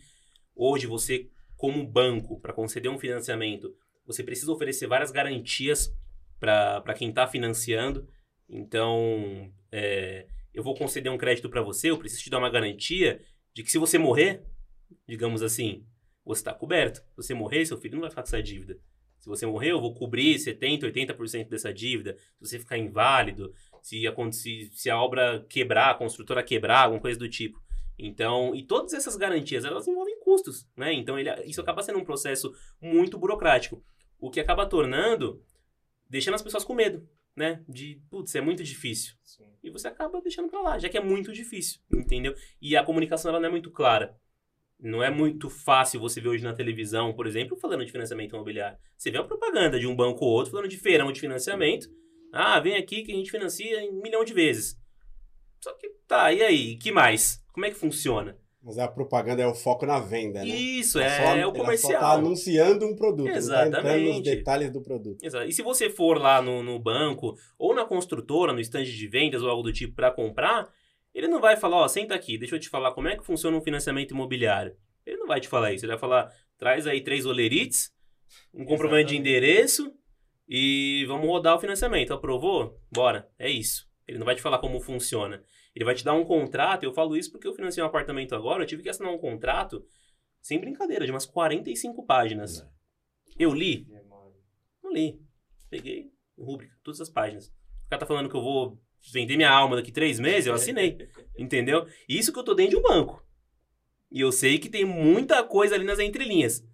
[0.56, 3.74] Hoje você, como banco, para conceder um financiamento,
[4.10, 5.96] você precisa oferecer várias garantias
[6.40, 8.08] para quem está financiando.
[8.50, 13.22] Então, é, eu vou conceder um crédito para você, eu preciso te dar uma garantia
[13.54, 14.44] de que se você morrer,
[15.08, 15.86] digamos assim,
[16.26, 17.02] você está coberto.
[17.12, 18.80] Se você morrer, seu filho não vai ficar com essa dívida.
[19.20, 22.16] Se você morrer, eu vou cobrir 70%, 80% dessa dívida.
[22.18, 27.20] Se você ficar inválido, se, se, se a obra quebrar, a construtora quebrar, alguma coisa
[27.20, 27.62] do tipo.
[27.98, 30.94] Então, e todas essas garantias, elas envolvem custos, né?
[30.94, 33.84] Então, ele, isso acaba sendo um processo muito burocrático.
[34.20, 35.44] O que acaba tornando,
[36.10, 37.08] deixando as pessoas com medo
[37.40, 37.64] né?
[37.70, 39.16] De, putz, é muito difícil.
[39.24, 39.46] Sim.
[39.64, 42.36] E você acaba deixando pra lá, já que é muito difícil, entendeu?
[42.62, 44.14] E a comunicação, ela não é muito clara.
[44.78, 48.78] Não é muito fácil você ver hoje na televisão, por exemplo, falando de financiamento imobiliário.
[48.98, 51.90] Você vê a propaganda de um banco ou outro falando de feirão de financiamento.
[52.32, 54.78] Ah, vem aqui que a gente financia em um milhão de vezes.
[55.62, 56.78] Só que, tá, e aí?
[56.78, 57.44] que mais?
[57.54, 58.38] Como é que funciona?
[58.62, 60.48] Mas a propaganda é o foco na venda, né?
[60.48, 61.92] Isso, é, só, é o comercial.
[61.94, 63.72] Ela só tá anunciando um produto, Exatamente.
[63.72, 65.24] Tá entrando nos detalhes do produto.
[65.24, 65.46] Exato.
[65.46, 69.42] E se você for lá no, no banco ou na construtora, no estande de vendas
[69.42, 70.70] ou algo do tipo para comprar,
[71.14, 73.56] ele não vai falar, ó, senta aqui, deixa eu te falar como é que funciona
[73.56, 74.76] um financiamento imobiliário.
[75.06, 77.92] Ele não vai te falar isso, ele vai falar, traz aí três olerites,
[78.54, 79.92] um comprovante de endereço
[80.48, 82.14] e vamos rodar o financiamento.
[82.14, 82.78] Aprovou?
[82.92, 83.88] Bora, é isso.
[84.08, 85.44] Ele não vai te falar como funciona.
[85.76, 88.64] Ele vai te dar um contrato, eu falo isso porque eu financei um apartamento agora,
[88.64, 89.86] eu tive que assinar um contrato,
[90.42, 92.62] sem brincadeira, de umas 45 páginas.
[92.62, 92.68] É.
[93.38, 93.88] Eu li?
[94.84, 95.22] Não li.
[95.70, 97.48] Peguei, rúbrica, todas as páginas.
[97.48, 98.82] O cara tá falando que eu vou
[99.14, 100.98] vender minha alma daqui três meses, eu assinei.
[101.38, 101.88] entendeu?
[102.08, 103.26] Isso que eu tô dentro de um banco.
[104.12, 106.66] E eu sei que tem muita coisa ali nas entrelinhas.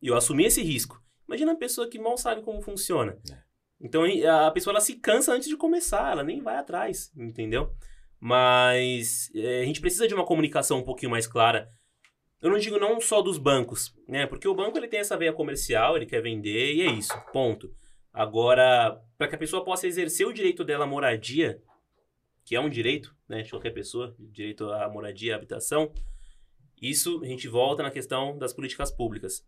[0.00, 1.02] E eu assumi esse risco.
[1.26, 3.18] Imagina a pessoa que mal sabe como funciona.
[3.30, 3.42] É.
[3.80, 7.74] Então a pessoa ela se cansa antes de começar, ela nem vai atrás, entendeu?
[8.26, 11.68] Mas é, a gente precisa de uma comunicação um pouquinho mais clara.
[12.40, 14.26] Eu não digo não só dos bancos, né?
[14.26, 17.70] Porque o banco ele tem essa veia comercial, ele quer vender e é isso, ponto.
[18.10, 21.62] Agora, para que a pessoa possa exercer o direito dela à moradia,
[22.46, 25.92] que é um direito, né, de qualquer pessoa, direito à moradia, à habitação,
[26.80, 29.46] isso a gente volta na questão das políticas públicas.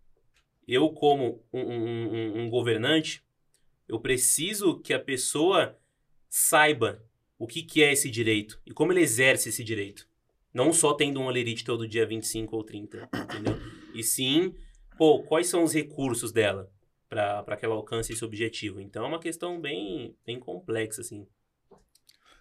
[0.69, 3.25] Eu, como um, um, um governante,
[3.89, 5.79] eu preciso que a pessoa
[6.29, 7.03] saiba
[7.39, 10.09] o que, que é esse direito e como ele exerce esse direito.
[10.53, 13.59] Não só tendo um olerite todo dia 25 ou 30, entendeu?
[13.95, 14.55] E sim,
[14.97, 16.73] pô, quais são os recursos dela
[17.09, 18.81] para que ela alcance esse objetivo.
[18.81, 21.27] Então é uma questão bem, bem complexa, assim.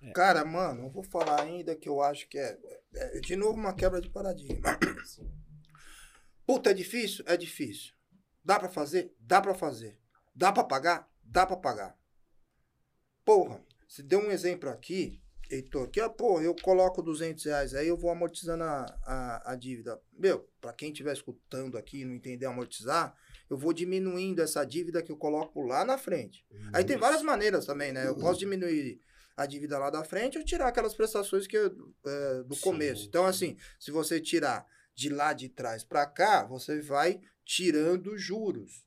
[0.01, 0.11] É.
[0.11, 2.57] Cara, mano, eu vou falar ainda que eu acho que é,
[2.93, 4.77] é de novo uma quebra de paradigma.
[6.45, 7.23] Puta, é difícil?
[7.27, 7.93] É difícil.
[8.43, 9.13] Dá para fazer?
[9.19, 9.97] Dá para fazer.
[10.33, 11.09] Dá para pagar?
[11.23, 11.97] Dá para pagar.
[13.23, 17.87] Porra, se deu um exemplo aqui, Heitor, que, ah, pô, eu coloco 200 reais aí,
[17.87, 20.01] eu vou amortizando a, a, a dívida.
[20.17, 23.15] Meu, para quem estiver escutando aqui e não entender amortizar,
[23.49, 26.45] eu vou diminuindo essa dívida que eu coloco lá na frente.
[26.73, 28.07] Aí tem várias maneiras também, né?
[28.07, 28.99] Eu posso diminuir
[29.37, 32.61] a dívida lá da frente ou tirar aquelas prestações que eu, é, do Sim.
[32.61, 33.05] começo.
[33.05, 38.85] Então, assim, se você tirar de lá de trás para cá, você vai tirando juros.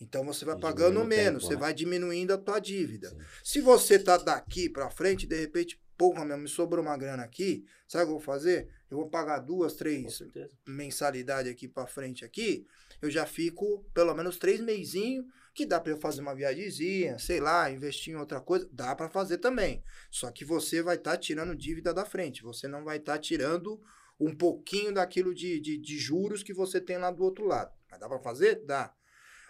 [0.00, 1.60] Então você vai pagando menos, tempo, você né?
[1.60, 3.08] vai diminuindo a tua dívida.
[3.08, 3.16] Sim.
[3.42, 7.64] Se você tá daqui para frente, de repente, porra, meu, me sobrou uma grana aqui,
[7.88, 8.68] sabe o que eu vou fazer?
[8.90, 10.22] Eu vou pagar duas, três
[10.66, 12.66] mensalidades aqui para frente aqui,
[13.00, 17.40] eu já fico pelo menos três meizinho que dá para eu fazer uma viagemzinha, sei
[17.40, 19.82] lá, investir em outra coisa, dá para fazer também.
[20.10, 23.18] Só que você vai estar tá tirando dívida da frente, você não vai estar tá
[23.18, 23.80] tirando
[24.20, 27.72] um pouquinho daquilo de, de, de juros que você tem lá do outro lado.
[27.90, 28.64] Mas dá para fazer?
[28.66, 28.94] Dá.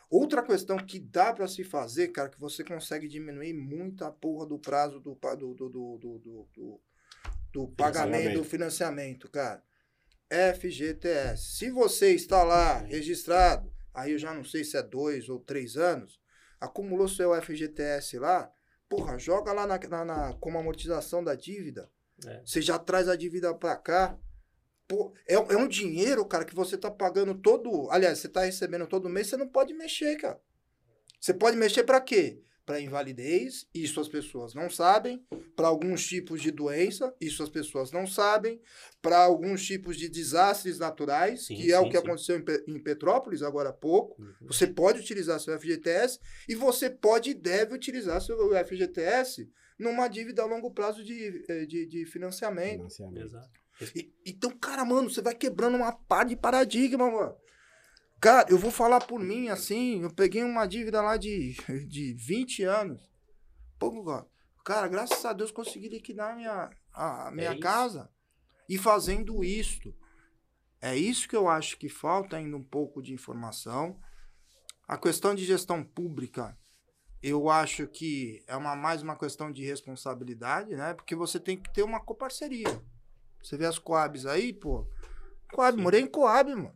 [0.08, 4.46] Outra questão que dá para se fazer, cara, que você consegue diminuir muito a porra
[4.46, 6.80] do prazo do, do, do, do, do, do,
[7.52, 9.62] do pagamento do financiamento, cara.
[10.54, 11.56] FGTS.
[11.56, 15.76] Se você está lá registrado, aí eu já não sei se é dois ou três
[15.76, 16.20] anos,
[16.60, 18.50] acumulou seu FGTS lá,
[18.88, 21.90] porra, joga lá na, na, na como amortização da dívida.
[22.24, 22.42] É.
[22.44, 24.18] Você já traz a dívida para cá.
[24.88, 27.90] Pô, é, é um dinheiro, cara, que você tá pagando todo.
[27.90, 30.40] Aliás, você tá recebendo todo mês, você não pode mexer, cara.
[31.20, 32.40] Você pode mexer para quê?
[32.64, 35.24] Para invalidez, isso as pessoas não sabem.
[35.54, 38.60] Para alguns tipos de doença, isso as pessoas não sabem.
[39.00, 42.04] Para alguns tipos de desastres naturais, sim, que é sim, o que sim.
[42.04, 44.20] aconteceu em, Petrópolis agora há pouco.
[44.20, 44.48] Uhum.
[44.48, 46.18] Você pode utilizar seu FGTS
[46.48, 51.66] e você pode e deve utilizar seu FGTS numa dívida a longo prazo de, eh,
[51.66, 52.78] de, de financiamento.
[52.78, 53.26] financiamento.
[53.26, 53.65] Exato.
[53.94, 57.36] E, então, cara, mano, você vai quebrando uma par de paradigma, mano.
[58.20, 61.54] Cara, eu vou falar por mim, assim, eu peguei uma dívida lá de,
[61.86, 63.10] de 20 anos.
[63.78, 64.26] Pô,
[64.64, 68.10] cara, graças a Deus consegui liquidar a minha, a minha é casa.
[68.68, 69.94] E fazendo isto.
[70.80, 73.98] É isso que eu acho que falta ainda um pouco de informação.
[74.88, 76.56] A questão de gestão pública,
[77.22, 80.94] eu acho que é uma, mais uma questão de responsabilidade, né?
[80.94, 82.82] Porque você tem que ter uma coparceria.
[83.46, 84.84] Você vê as Coabs aí, pô.
[85.52, 85.82] Coab, Sim.
[85.82, 86.74] morei em Coab, mano.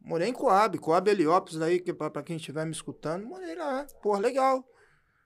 [0.00, 3.86] Morei em Coab, Coab Heliópolis aí, que pra, pra quem estiver me escutando, morei lá.
[4.02, 4.68] Pô, legal.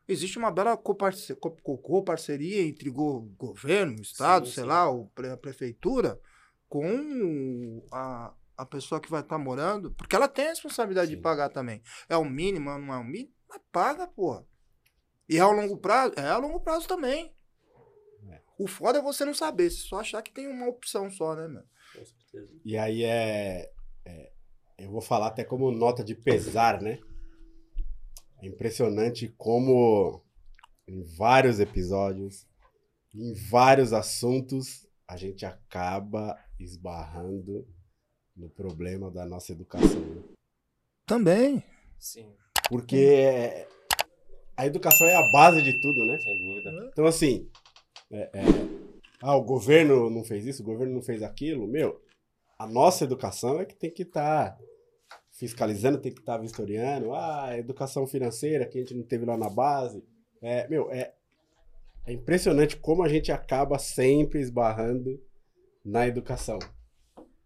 [0.07, 4.69] Existe uma bela coparceria entre go, governo, estado, sim, sei sim.
[4.69, 6.21] lá, o, a prefeitura,
[6.69, 11.17] com a, a pessoa que vai estar tá morando, porque ela tem a responsabilidade sim.
[11.17, 11.83] de pagar também.
[12.07, 13.33] É o mínimo, não é o mínimo?
[13.49, 14.45] Mas paga, pô.
[15.27, 16.13] E é a longo prazo?
[16.17, 17.35] É a longo prazo também.
[18.59, 18.63] É.
[18.63, 21.47] O foda é você não saber, você só achar que tem uma opção só, né,
[21.49, 21.63] meu?
[21.95, 22.61] Com certeza.
[22.65, 23.71] E aí é,
[24.05, 24.33] é
[24.79, 27.01] eu vou falar até como nota de pesar, né?
[28.41, 30.25] É impressionante como
[30.87, 32.47] em vários episódios,
[33.13, 37.67] em vários assuntos, a gente acaba esbarrando
[38.37, 40.25] no problema da nossa educação.
[41.05, 41.65] Também.
[41.99, 42.33] Sim.
[42.69, 43.67] Porque
[44.57, 46.19] a educação é a base de tudo, né?
[46.19, 46.71] Sem dúvida.
[46.93, 47.51] Então, assim,
[48.11, 48.43] é, é,
[49.21, 51.67] ah, o governo não fez isso, o governo não fez aquilo.
[51.67, 52.01] Meu,
[52.59, 54.59] a nossa educação é que tem que estar tá
[55.33, 57.15] fiscalizando, tem que estar tá vistoriando.
[57.15, 60.03] Ah, educação financeira que a gente não teve lá na base.
[60.41, 61.13] É, meu, é,
[62.07, 65.21] é impressionante como a gente acaba sempre esbarrando
[65.85, 66.59] na educação.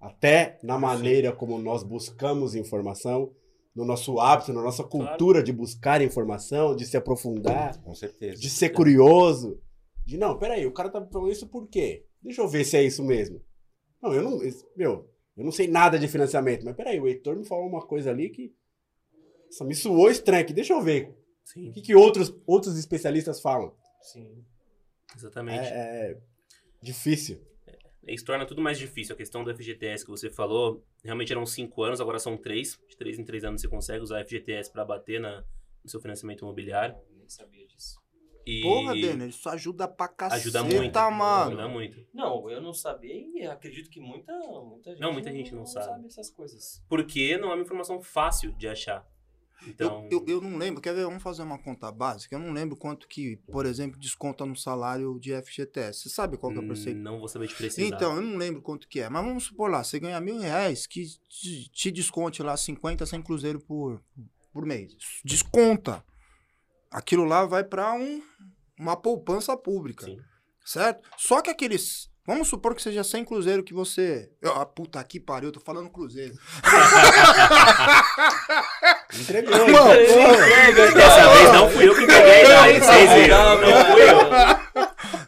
[0.00, 3.32] Até na maneira como nós buscamos informação,
[3.74, 5.44] no nosso hábito, na nossa cultura claro.
[5.44, 9.58] de buscar informação, de se aprofundar, com certeza, de ser curioso,
[10.04, 12.06] de não, peraí, o cara tá falando isso por quê?
[12.22, 13.42] Deixa eu ver se é isso mesmo.
[14.00, 14.38] Não, eu não,
[14.76, 18.10] meu, eu não sei nada de financiamento, mas peraí, o Heitor me falou uma coisa
[18.10, 18.54] ali que
[19.50, 20.52] só me suou estranho aqui.
[20.52, 21.14] Deixa eu ver.
[21.44, 21.70] Sim.
[21.70, 23.74] O que, que outros, outros especialistas falam?
[24.00, 24.44] Sim.
[25.16, 25.66] Exatamente.
[25.66, 26.20] É, é
[26.82, 27.40] difícil.
[27.66, 29.14] É, isso torna tudo mais difícil.
[29.14, 32.78] A questão do FGTS que você falou, realmente eram cinco anos, agora são três.
[32.88, 35.44] De três em três anos você consegue usar FGTS para bater na,
[35.84, 36.96] no seu financiamento imobiliário.
[37.10, 38.01] Eu nem sabia disso.
[38.44, 38.62] E...
[38.62, 41.52] Porra, Denner, isso ajuda pra caceta, ajuda muito, mano.
[41.52, 42.06] Ajuda muito.
[42.12, 45.66] Não, eu não sabia e acredito que muita, muita gente não, muita gente não, não
[45.66, 45.86] sabe.
[45.86, 46.06] sabe.
[46.06, 46.82] essas coisas.
[46.88, 49.06] Porque não é uma informação fácil de achar.
[49.66, 50.08] Então...
[50.10, 52.34] Eu, eu, eu, não lembro, quer ver, vamos fazer uma conta básica.
[52.34, 56.02] Eu não lembro quanto que, por exemplo, desconta no salário de FGTS.
[56.02, 56.98] Você sabe qual que é o preceito?
[56.98, 57.86] Não vou saber de precisar.
[57.86, 59.08] Então, eu não lembro quanto que é.
[59.08, 63.22] Mas vamos supor lá, você ganha mil reais, que te, te desconte lá 50, 100
[63.22, 64.02] cruzeiro por,
[64.52, 64.96] por mês.
[65.24, 66.04] Desconta.
[66.92, 68.22] Aquilo lá vai para um
[68.78, 70.04] uma poupança pública.
[70.04, 70.18] Sim.
[70.64, 71.02] Certo?
[71.16, 72.10] Só que aqueles.
[72.24, 74.30] Vamos supor que seja 100 cruzeiro que você.
[74.44, 76.34] Ah, puta que pariu, eu tô falando cruzeiro.
[79.18, 80.94] Entregou, Mano, entregou.
[80.94, 82.62] Dessa vez não fui eu que entreguei, não.
[82.62, 83.60] Vocês viram.
[83.60, 84.16] Não fui eu.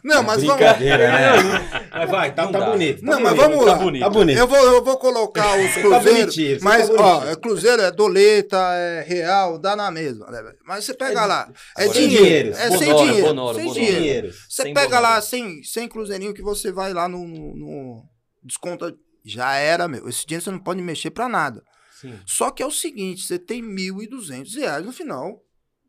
[0.03, 0.61] Não, mas vamos.
[0.61, 1.84] Né?
[1.95, 2.99] Mas vai, tá, tá bonito.
[2.99, 3.71] Tá não, bonito, mas vamos lá.
[3.71, 4.01] Tá bonito.
[4.01, 4.37] Tá bonito.
[4.37, 6.35] Eu, vou, eu vou colocar os tá cruzeiros.
[6.35, 10.29] Tá mas, ó, é cruzeiro é doleta, é real, dá na mesma.
[10.29, 11.49] Né, mas você pega é, lá.
[11.77, 12.49] É dinheiro.
[12.49, 13.27] É sem bonoro, dinheiro.
[13.27, 13.85] Bonoro, sem bonoro.
[13.85, 14.33] dinheiro.
[14.49, 18.03] Você sem pega lá sem, sem cruzeirinho que você vai lá no, no, no.
[18.43, 18.93] Desconta.
[19.23, 20.07] Já era, meu.
[20.09, 21.63] Esse dinheiro você não pode mexer pra nada.
[22.01, 22.19] Sim.
[22.25, 25.41] Só que é o seguinte: você tem R$ 1.200 no final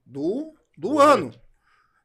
[0.06, 1.32] do, do ano.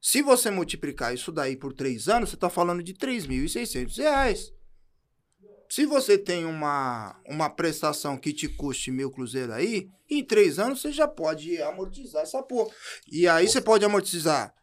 [0.01, 4.51] Se você multiplicar isso daí por três anos, você está falando de R$ 3.600.
[5.69, 10.81] Se você tem uma, uma prestação que te custe mil cruzeiros aí, em três anos
[10.81, 12.71] você já pode amortizar essa porra.
[13.09, 14.53] E aí você pode amortizar,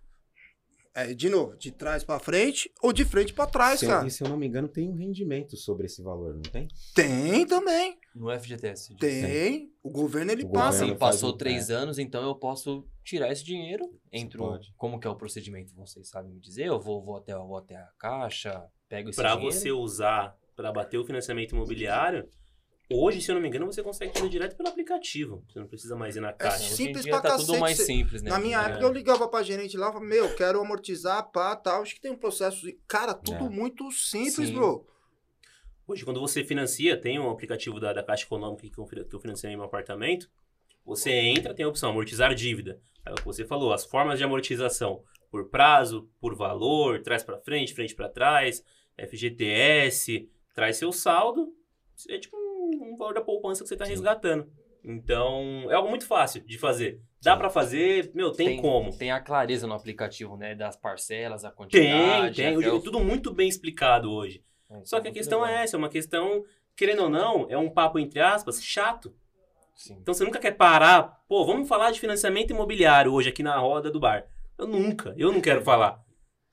[0.95, 4.07] é, de novo, de trás para frente ou de frente para trás, se cara.
[4.07, 6.69] E se eu não me engano, tem um rendimento sobre esse valor, não tem?
[6.95, 7.97] Tem também.
[8.15, 8.97] No FGTS.
[8.97, 9.73] Tem.
[9.83, 10.81] O governo ele o passa.
[10.81, 11.75] Governo passou três é.
[11.75, 13.85] anos, então eu posso tirar esse dinheiro.
[14.13, 14.59] Entro.
[14.77, 15.75] Como que é o procedimento?
[15.75, 16.67] Vocês sabem me dizer?
[16.67, 19.51] Eu vou, vou, até, eu vou até a caixa, pego esse pra dinheiro.
[19.51, 22.29] Para você usar para bater o financiamento imobiliário,
[22.91, 25.45] Hoje, se eu não me engano, você consegue fazer direto pelo aplicativo.
[25.47, 26.65] Você não precisa mais ir na caixa.
[26.65, 27.47] É simples pra tá cacete.
[27.47, 28.31] tudo mais simples, né?
[28.31, 28.65] Na minha é.
[28.65, 31.83] época, eu ligava pra gerente lá e falava, meu, quero amortizar, pá, tal.
[31.83, 32.67] Acho que tem um processo...
[32.87, 33.51] Cara, tudo é.
[33.51, 34.55] muito simples, Sim.
[34.55, 34.87] bro.
[35.89, 39.19] Hoje, quando você financia, tem um aplicativo da, da Caixa Econômica que eu, que eu
[39.19, 40.31] financiei meu apartamento.
[40.85, 42.79] Você entra, tem a opção amortizar dívida.
[43.07, 47.39] É o que você falou, as formas de amortização por prazo, por valor, trás para
[47.39, 48.63] frente, frente para trás,
[48.99, 51.55] FGTS, traz seu saldo,
[52.11, 54.47] é tipo um, um valor da poupança que você está resgatando.
[54.85, 57.01] Então, é algo muito fácil de fazer.
[57.23, 58.97] Dá para fazer, meu, tem, tem, como.
[58.97, 60.55] Tem a clareza no aplicativo, né?
[60.55, 62.37] Das parcelas, a quantidade.
[62.37, 62.57] Tem, tem.
[62.59, 64.43] Hoje é tudo muito bem explicado hoje.
[64.71, 65.57] É, Só que a questão legal.
[65.57, 66.45] é essa, é uma questão,
[66.77, 69.15] querendo ou não, é um papo, entre aspas, chato.
[69.75, 69.97] Sim.
[70.01, 73.91] Então você nunca quer parar, pô, vamos falar de financiamento imobiliário hoje aqui na roda
[73.91, 74.27] do bar.
[74.59, 76.03] Eu nunca, eu não quero falar.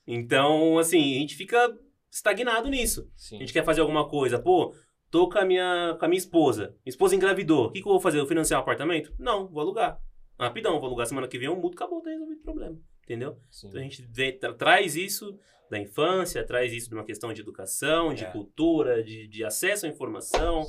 [0.06, 1.76] Então, assim, a gente fica
[2.10, 3.10] estagnado nisso.
[3.16, 3.36] Sim.
[3.36, 4.74] A gente quer fazer alguma coisa, pô,
[5.10, 6.68] tô com a minha, com a minha esposa.
[6.84, 7.66] Minha esposa engravidou.
[7.66, 8.20] O que, que eu vou fazer?
[8.20, 9.12] Eu financiar um apartamento?
[9.18, 10.00] Não, vou alugar.
[10.38, 12.78] Rapidão, vou alugar semana que vem, eu mudo, acabou, tá resolvido o problema.
[13.02, 13.38] Entendeu?
[13.50, 13.68] Sim.
[13.68, 15.38] Então a gente vê, tra traz isso
[15.70, 18.30] da infância, traz isso de uma questão de educação, de é.
[18.30, 20.64] cultura, de, de acesso à informação.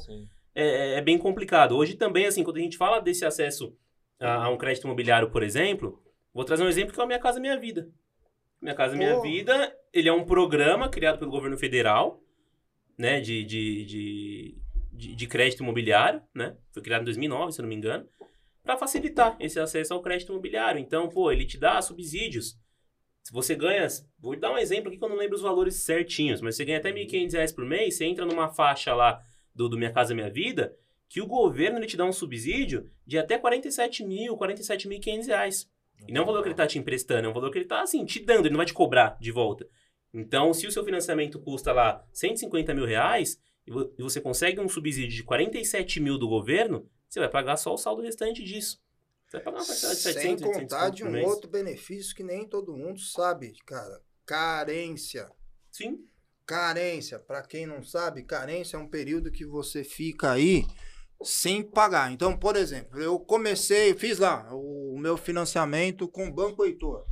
[0.54, 1.76] É, é, é, bem complicado.
[1.76, 3.76] Hoje também, assim, quando a gente fala desse acesso
[4.20, 6.02] a, a, um crédito imobiliário, por exemplo,
[6.34, 7.90] vou trazer um exemplo que é o Minha Casa Minha Vida.
[8.60, 12.20] Minha Casa Minha Vida, ele é um programa criado pelo governo federal,
[12.98, 14.58] né, de, de, de,
[14.92, 16.58] de, de crédito imobiliário, né?
[16.72, 18.08] Foi criado em 2009, se eu não me engano,
[18.64, 20.80] para facilitar esse acesso ao crédito imobiliário.
[20.80, 22.58] Então, pô, ele te dá subsídios
[23.28, 23.86] se você ganha,
[24.18, 26.78] vou dar um exemplo aqui que eu não lembro os valores certinhos, mas você ganha
[26.78, 29.22] até R$ 1.500 por mês, você entra numa faixa lá
[29.54, 30.74] do, do Minha Casa Minha Vida,
[31.10, 35.70] que o governo ele te dá um subsídio de até 47 mil, 47.500 reais.
[36.08, 37.66] E não é um valor que ele está te emprestando, é um valor que ele
[37.66, 39.68] está assim, te dando, ele não vai te cobrar de volta.
[40.14, 45.14] Então, se o seu financiamento custa lá 150 mil reais e você consegue um subsídio
[45.14, 48.82] de 47 mil do governo, você vai pagar só o saldo restante disso.
[49.28, 52.48] Você vai pagar uma parcela de 700, Sem contar de um outro benefício que nem
[52.48, 54.02] todo mundo sabe, cara.
[54.26, 55.30] Carência.
[55.72, 56.00] Sim.
[56.46, 57.20] Carência.
[57.20, 60.66] Para quem não sabe, carência é um período que você fica aí
[61.24, 62.12] sem pagar.
[62.12, 67.06] Então, por exemplo, eu comecei, fiz lá o meu financiamento com o Banco Heitor.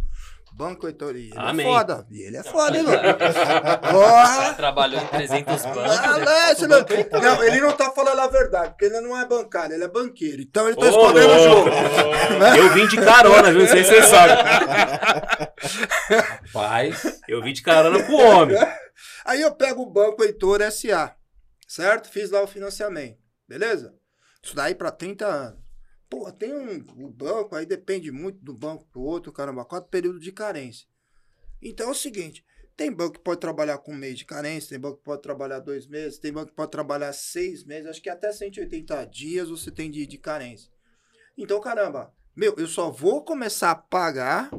[0.55, 1.17] Banco Heitor.
[1.17, 1.65] E ele é Amém.
[1.65, 2.07] é foda.
[2.09, 3.01] E ele é foda, hein, mano?
[3.91, 4.53] Porra!
[4.53, 5.83] Trabalhou em 300 bancos.
[5.83, 6.17] Ah,
[6.61, 9.87] não, não, ele não tá falando a verdade, porque ele não é bancário, ele é
[9.89, 10.41] banqueiro.
[10.41, 11.69] Então ele tá escondendo o jogo.
[12.57, 13.61] Eu vim de carona, viu?
[13.61, 14.37] Não sei se vocês sabem.
[16.53, 18.57] Rapaz, eu vim de carona com o homem.
[19.25, 21.15] Aí eu pego o Banco Heitor SA,
[21.67, 22.07] certo?
[22.07, 23.93] Fiz lá o financiamento, beleza?
[24.41, 25.64] Isso daí para 30 anos.
[26.15, 30.21] Pô, tem um, um, banco, aí depende muito do banco pro outro, caramba, quatro períodos
[30.21, 30.87] de carência.
[31.61, 32.41] Então é o seguinte,
[32.77, 35.59] tem banco que pode trabalhar com um mês de carência, tem banco que pode trabalhar
[35.59, 39.69] dois meses, tem banco que pode trabalhar seis meses, acho que até 180 dias você
[39.69, 40.71] tem de, de carência.
[41.37, 44.49] Então, caramba, meu, eu só vou começar a pagar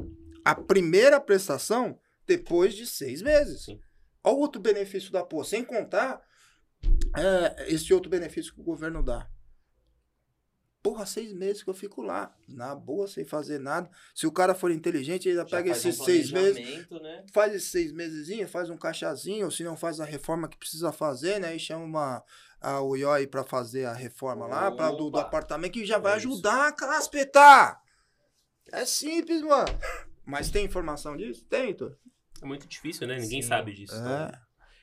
[0.45, 3.65] a primeira prestação depois de seis meses.
[3.65, 3.81] Sim.
[4.23, 6.21] Olha o outro benefício da porra, sem contar
[7.17, 9.27] é, esse outro benefício que o governo dá.
[10.87, 13.89] Porra, seis meses que eu fico lá, na boa, sem fazer nada.
[14.15, 16.89] Se o cara for inteligente, ele pega esses um seis meses.
[16.89, 17.25] Né?
[17.33, 20.93] Faz esses seis meses, faz um caixazinho, ou se não faz a reforma que precisa
[20.93, 21.53] fazer, né?
[21.53, 22.23] E chama uma,
[22.61, 24.55] a UIOI para fazer a reforma Opa.
[24.55, 27.83] lá, pra, do, do, apartamento, que já vai é ajudar a caspetar.
[28.71, 29.67] É simples, mano.
[30.25, 31.43] Mas tem informação disso?
[31.49, 31.97] Tem, Heitor?
[32.41, 33.19] É muito difícil, né?
[33.19, 33.49] Ninguém Sim.
[33.49, 33.93] sabe disso.
[33.93, 33.99] É.
[33.99, 34.31] Né?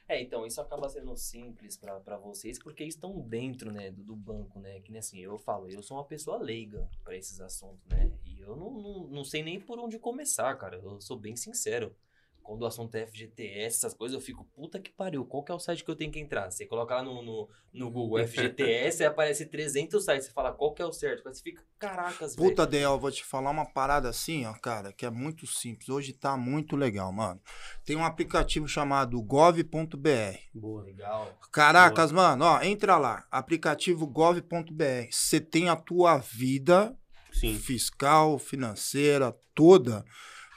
[0.06, 4.60] É, então, isso acaba sendo simples para vocês, porque estão dentro, né, do, do, banco,
[4.60, 4.80] né?
[4.80, 8.12] Que nem assim, eu falo, eu sou uma pessoa leiga para esses assuntos, né?
[8.24, 10.76] E eu não, não, não sei nem por onde começar, cara.
[10.76, 11.96] Eu sou bem sincero
[12.44, 15.54] quando o assunto é FGTS, essas coisas, eu fico, puta que pariu, qual que é
[15.54, 16.50] o site que eu tenho que entrar?
[16.50, 20.74] Você coloca lá no, no, no Google FGTS, aí aparece 300 sites, você fala qual
[20.74, 22.50] que é o certo, você fica, caracas, velho.
[22.50, 26.12] Puta, Del, vou te falar uma parada assim, ó, cara, que é muito simples, hoje
[26.12, 27.40] tá muito legal, mano.
[27.82, 30.38] Tem um aplicativo chamado gov.br.
[30.52, 31.36] Boa, legal.
[31.50, 32.28] Caracas, Boa.
[32.28, 36.94] mano, ó, entra lá, aplicativo gov.br, você tem a tua vida
[37.32, 37.58] Sim.
[37.58, 40.04] fiscal, financeira, toda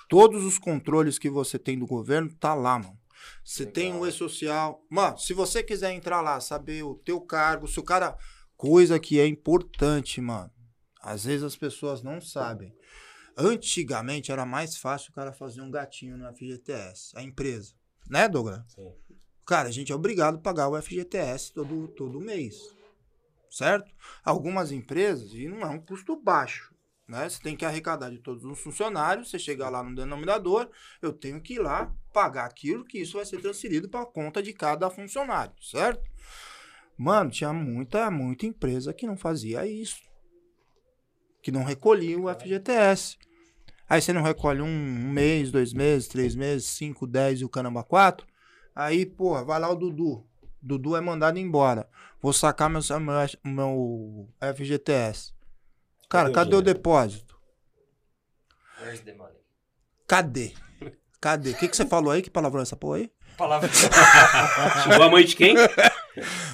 [0.07, 2.97] Todos os controles que você tem do governo tá lá, mano.
[3.43, 4.83] Você tem o e-social.
[4.89, 8.17] Mano, se você quiser entrar lá, saber o teu cargo, se o cara.
[8.55, 10.51] Coisa que é importante, mano.
[10.99, 12.73] Às vezes as pessoas não sabem.
[13.37, 17.75] Antigamente era mais fácil o cara fazer um gatinho no FGTS, a empresa.
[18.09, 18.63] Né, Douglas?
[18.73, 18.91] Sim.
[19.45, 22.75] Cara, a gente é obrigado a pagar o FGTS todo, todo mês.
[23.49, 23.91] Certo?
[24.25, 26.73] Algumas empresas, e não é um custo baixo,
[27.07, 27.29] né?
[27.29, 30.69] Você tem que arrecadar de todos os funcionários, você chegar lá no denominador,
[31.01, 34.43] eu tenho que ir lá pagar aquilo que isso vai ser transferido para a conta
[34.43, 36.03] de cada funcionário, certo?
[36.97, 40.01] Mano, tinha muita, muita empresa que não fazia isso.
[41.41, 43.17] Que não recolhia o FGTS.
[43.87, 47.83] Aí você não recolhe um, mês, dois meses, três meses, cinco, dez e o caramba
[47.83, 48.27] quatro.
[48.75, 50.25] Aí, porra, vai lá o Dudu.
[50.61, 51.87] Dudu é mandado embora.
[52.21, 55.36] Vou sacar meu, meu, meu FGTS.
[56.09, 57.37] Cara, cadê, cadê o depósito?
[58.81, 59.37] Where's the money?
[60.07, 60.53] Cadê?
[61.19, 61.51] Cadê?
[61.51, 62.21] O que, que você falou aí?
[62.21, 63.11] Que palavrão é essa porra aí?
[63.37, 63.69] Palavra.
[64.83, 65.55] Chegou a mãe de quem?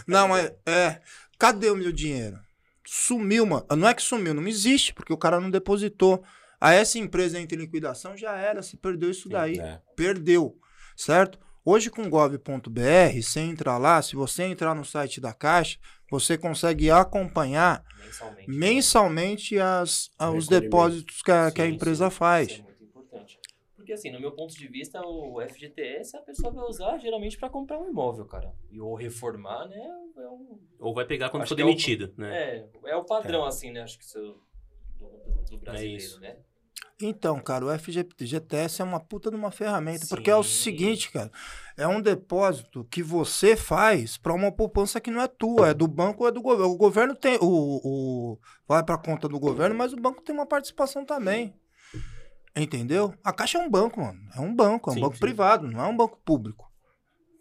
[0.08, 1.02] Não, mas é.
[1.38, 2.40] Cadê o meu dinheiro?
[2.86, 3.66] Sumiu, mano.
[3.78, 6.24] Não é que sumiu, não existe, porque o cara não depositou.
[6.60, 9.60] Aí essa empresa entra em liquidação, já era, se perdeu isso daí.
[9.60, 9.82] É.
[9.96, 10.58] Perdeu,
[10.96, 11.38] certo?
[11.66, 15.78] Hoje com gov.br, você entra lá, se você entrar no site da Caixa,
[16.14, 22.16] você consegue acompanhar mensalmente, mensalmente as, os depósitos que a, sim, que a empresa sim.
[22.16, 22.48] faz.
[22.50, 23.40] Isso é muito importante.
[23.76, 27.50] Porque assim, no meu ponto de vista, o FGTS a pessoa vai usar geralmente para
[27.50, 28.54] comprar um imóvel, cara.
[28.70, 29.84] E ou reformar, né?
[30.18, 30.60] É um...
[30.80, 32.38] Ou vai pegar quando for demitido, é o, né?
[32.38, 33.48] É, é o padrão, é.
[33.48, 33.82] assim, né?
[33.82, 36.38] Acho que isso do, do, do é brasileiro, né?
[37.02, 40.10] Então, cara, o FGTS é uma puta de uma ferramenta, Sim.
[40.10, 41.32] porque é o seguinte, cara,
[41.76, 45.88] é um depósito que você faz para uma poupança que não é tua, é do
[45.88, 46.72] banco ou é do governo.
[46.72, 50.46] O governo tem, o, o vai para conta do governo, mas o banco tem uma
[50.46, 51.54] participação também.
[52.56, 53.14] Entendeu?
[53.24, 54.20] A Caixa é um banco, mano.
[54.36, 55.20] É um banco, é um sim, banco sim.
[55.20, 56.72] privado, não é um banco público.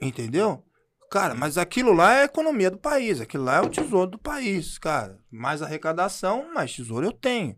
[0.00, 0.64] Entendeu?
[1.10, 4.18] Cara, mas aquilo lá é a economia do país, aquilo lá é o tesouro do
[4.18, 5.20] país, cara.
[5.30, 7.54] Mais arrecadação, mais tesouro eu tenho.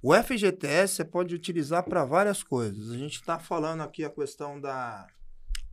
[0.00, 2.90] O FGTS você pode utilizar para várias coisas.
[2.90, 5.06] A gente está falando aqui a questão da,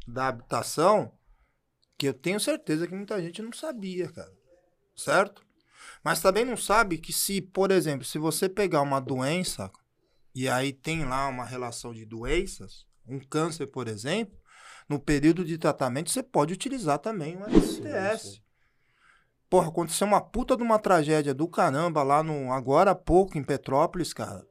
[0.07, 1.11] da habitação,
[1.97, 4.33] que eu tenho certeza que muita gente não sabia, cara.
[4.95, 5.45] Certo?
[6.03, 9.71] Mas também não sabe que se, por exemplo, se você pegar uma doença
[10.33, 14.37] e aí tem lá uma relação de doenças, um câncer, por exemplo,
[14.89, 18.44] no período de tratamento você pode utilizar também o FGTS.
[19.49, 22.51] Porra, aconteceu uma puta de uma tragédia do caramba lá no.
[22.51, 24.45] Agora há pouco, em Petrópolis, cara.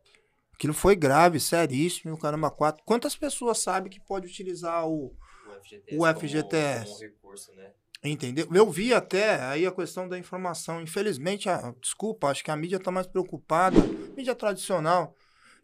[0.55, 2.82] Aquilo foi grave, seríssimo, o caramba, quatro.
[2.84, 5.99] Quantas pessoas sabem que pode utilizar o, o FGTS?
[5.99, 6.84] O FGTS?
[6.84, 7.70] Como, como recurso, né?
[8.05, 8.47] Entendeu?
[8.53, 10.80] Eu vi até aí a questão da informação.
[10.80, 13.78] Infelizmente, a, desculpa, acho que a mídia está mais preocupada,
[14.14, 15.14] mídia tradicional,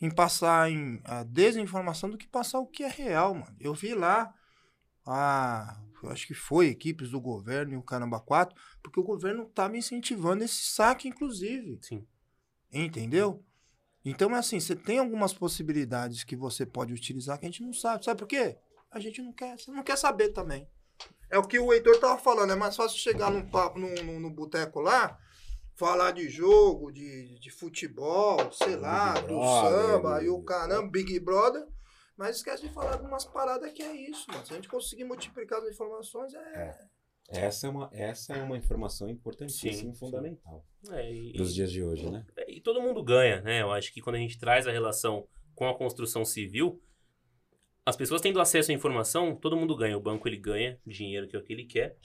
[0.01, 3.55] em passar em a desinformação do que passar o que é real, mano.
[3.61, 4.33] Eu vi lá
[5.07, 9.45] a eu acho que foi equipes do governo e o Caramba 4, porque o governo
[9.45, 11.79] estava incentivando esse saque, inclusive.
[11.83, 12.07] Sim.
[12.73, 13.45] Entendeu?
[14.05, 17.73] Então é assim, você tem algumas possibilidades que você pode utilizar que a gente não
[17.73, 18.05] sabe.
[18.05, 18.57] Sabe por quê?
[18.91, 20.67] A gente não quer, você não quer saber também.
[21.31, 24.21] É o que o Heitor tava falando, é mais fácil chegar num papo, no, no,
[24.21, 25.19] no boteco lá,
[25.77, 30.91] falar de jogo, de, de futebol, sei lá, Big do Brother, samba, e o caramba,
[30.91, 31.67] Big Brother
[32.21, 34.45] mas esquece de falar algumas paradas que é isso, mano.
[34.45, 36.39] Se a gente conseguir multiplicar as informações, é.
[36.39, 36.79] é.
[37.31, 41.83] Essa é uma, essa é uma informação importantíssima e fundamental é, e, dos dias de
[41.83, 42.27] hoje, né?
[42.37, 43.63] É, e todo mundo ganha, né?
[43.63, 46.83] Eu acho que quando a gente traz a relação com a construção civil,
[47.87, 49.97] as pessoas tendo acesso à informação, todo mundo ganha.
[49.97, 51.97] O banco ele ganha dinheiro, que é o que ele quer.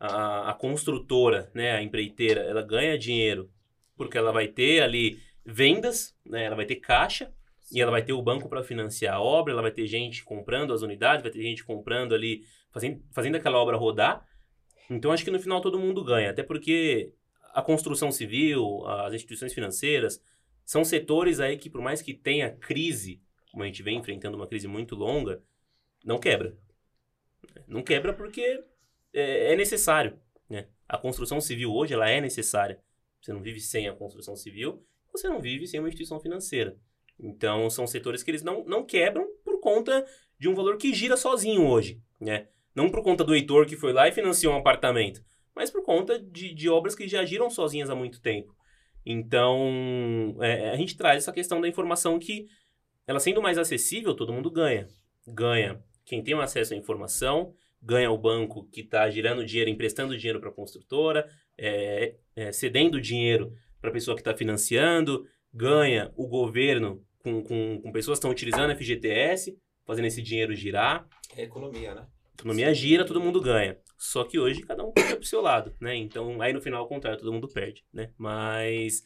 [0.00, 3.52] A, a construtora, né, a empreiteira, ela ganha dinheiro
[3.96, 7.30] porque ela vai ter ali vendas, né, ela vai ter caixa
[7.72, 10.74] e ela vai ter o banco para financiar a obra, ela vai ter gente comprando
[10.74, 14.26] as unidades, vai ter gente comprando ali, fazendo, fazendo aquela obra rodar.
[14.90, 17.14] Então acho que no final todo mundo ganha, até porque
[17.54, 20.22] a construção civil, as instituições financeiras,
[20.64, 24.46] são setores aí que por mais que tenha crise, como a gente vem enfrentando uma
[24.46, 25.42] crise muito longa,
[26.04, 26.54] não quebra.
[27.66, 28.62] Não quebra porque
[29.14, 30.18] é, é necessário,
[30.48, 30.68] né?
[30.86, 32.82] A construção civil hoje ela é necessária.
[33.20, 36.76] Você não vive sem a construção civil, você não vive sem uma instituição financeira.
[37.18, 40.04] Então, são setores que eles não, não quebram por conta
[40.38, 42.48] de um valor que gira sozinho hoje, né?
[42.74, 45.22] Não por conta do Heitor que foi lá e financiou um apartamento,
[45.54, 48.54] mas por conta de, de obras que já giram sozinhas há muito tempo.
[49.04, 52.46] Então, é, a gente traz essa questão da informação que,
[53.06, 54.88] ela sendo mais acessível, todo mundo ganha.
[55.26, 60.40] Ganha quem tem acesso à informação, ganha o banco que está girando dinheiro, emprestando dinheiro
[60.40, 66.26] para a construtora, é, é, cedendo dinheiro para a pessoa que está financiando, ganha o
[66.26, 71.06] governo com, com, com pessoas que estão utilizando FGTS, fazendo esse dinheiro girar.
[71.36, 72.06] É economia, né?
[72.42, 73.78] economia gira, todo mundo ganha.
[73.96, 75.94] Só que hoje cada um perde pro seu lado, né?
[75.94, 78.10] Então, aí no final, ao contrário, todo mundo perde, né?
[78.18, 79.04] Mas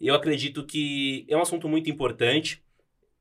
[0.00, 2.62] eu acredito que é um assunto muito importante.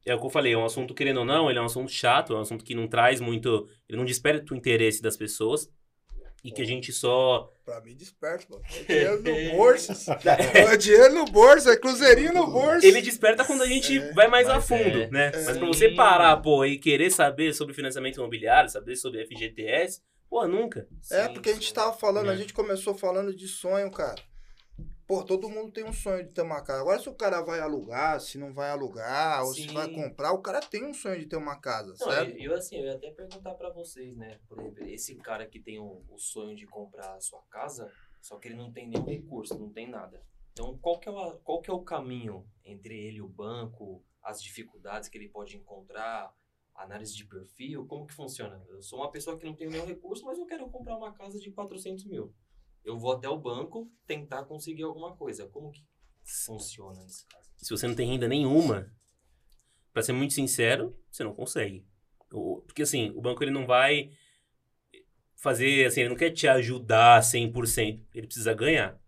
[0.06, 1.92] É o que eu falei, é um assunto, querendo ou não, ele é um assunto
[1.92, 3.70] chato, é um assunto que não traz muito...
[3.88, 5.70] Ele não desperta o interesse das pessoas
[6.44, 7.52] e que a gente só.
[7.66, 8.64] Pra mim, desperta, mano.
[8.88, 9.92] É dinheiro no bolso.
[10.54, 12.86] é dinheiro no bolso, é cruzeirinho no bolso.
[12.86, 15.32] Ele desperta quando a gente é, vai mais a fundo, é, né?
[15.34, 15.44] É.
[15.46, 20.48] Mas pra você parar, pô, e querer saber sobre financiamento imobiliário, saber sobre FGTS, Pô,
[20.48, 20.88] nunca.
[21.12, 22.38] É, Sim, porque a gente tava falando, a É.
[22.38, 24.14] gente começou falando de sonho, cara.
[25.10, 26.82] Pô, todo mundo tem um sonho de ter uma casa.
[26.82, 29.74] Agora, se o cara vai alugar, se não vai alugar, ou se Sim.
[29.74, 32.30] vai comprar, o cara tem um sonho de ter uma casa, Não, certo?
[32.38, 34.40] eu, eu, assim, eu ia até perguntar pra vocês, né?
[34.48, 37.92] Por exemplo, esse cara que tem o, o sonho de comprar a sua casa,
[38.22, 40.24] só que ele não tem nenhum recurso, não tem nada.
[40.54, 44.04] Então, qual que é o, qual que é o caminho entre ele e o banco,
[44.22, 46.32] as dificuldades que ele pode encontrar,
[46.76, 48.64] análise de perfil, como que funciona?
[48.70, 51.40] Eu sou uma pessoa que não tem nenhum recurso, mas eu quero comprar uma casa
[51.40, 52.32] de 400 mil.
[52.90, 55.48] Eu vou até o banco tentar conseguir alguma coisa.
[55.48, 55.84] Como que
[56.24, 57.48] funciona nesse caso?
[57.58, 58.92] Se você não tem renda nenhuma,
[59.94, 61.86] pra ser muito sincero, você não consegue.
[62.34, 64.12] O- Porque assim, o banco ele não vai
[65.36, 69.00] fazer, assim, ele não quer te ajudar 100%, ele precisa ganhar.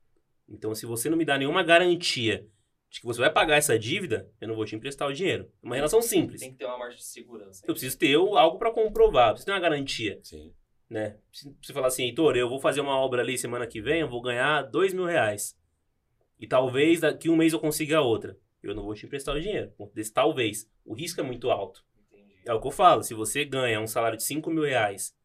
[0.47, 2.47] Então, se você não me dá nenhuma garantia
[2.89, 5.51] de que você vai pagar essa dívida, eu não vou te emprestar o dinheiro.
[5.63, 6.41] É uma relação simples.
[6.41, 7.63] Tem que ter uma margem de segurança.
[7.65, 10.53] Eu preciso ter o- algo pra comprovar, preciso ter uma garantia, Sim.
[10.91, 11.15] Né?
[11.31, 14.09] Se você falar assim, Heitor, eu vou fazer uma obra ali semana que vem, eu
[14.09, 15.57] vou ganhar dois mil reais.
[16.37, 18.37] E talvez daqui um mês eu consiga a outra.
[18.61, 19.71] Eu não vou te emprestar o dinheiro.
[19.95, 20.69] Desse talvez.
[20.85, 21.81] O risco é muito alto.
[22.11, 22.41] Entendi.
[22.45, 23.03] É o que eu falo.
[23.03, 25.15] Se você ganha um salário de 5 mil reais,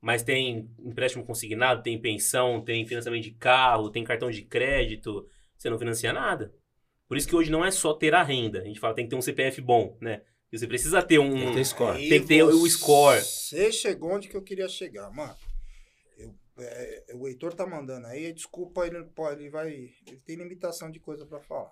[0.00, 5.24] mas tem empréstimo consignado, tem pensão, tem financiamento de carro, tem cartão de crédito,
[5.56, 6.52] você não financia nada.
[7.06, 8.60] Por isso que hoje não é só ter a renda.
[8.60, 10.22] A gente fala que tem que ter um CPF bom, né?
[10.50, 11.32] Você precisa ter um.
[11.32, 12.08] Tem que ter score.
[12.08, 13.20] Tem que ter o score.
[13.48, 15.36] Você chegou onde que eu queria chegar, mano.
[16.18, 19.68] Eu- é, o Heitor tá mandando aí, desculpa, ele não pode, ele vai.
[19.70, 21.70] Ele tem limitação de coisa pra falar.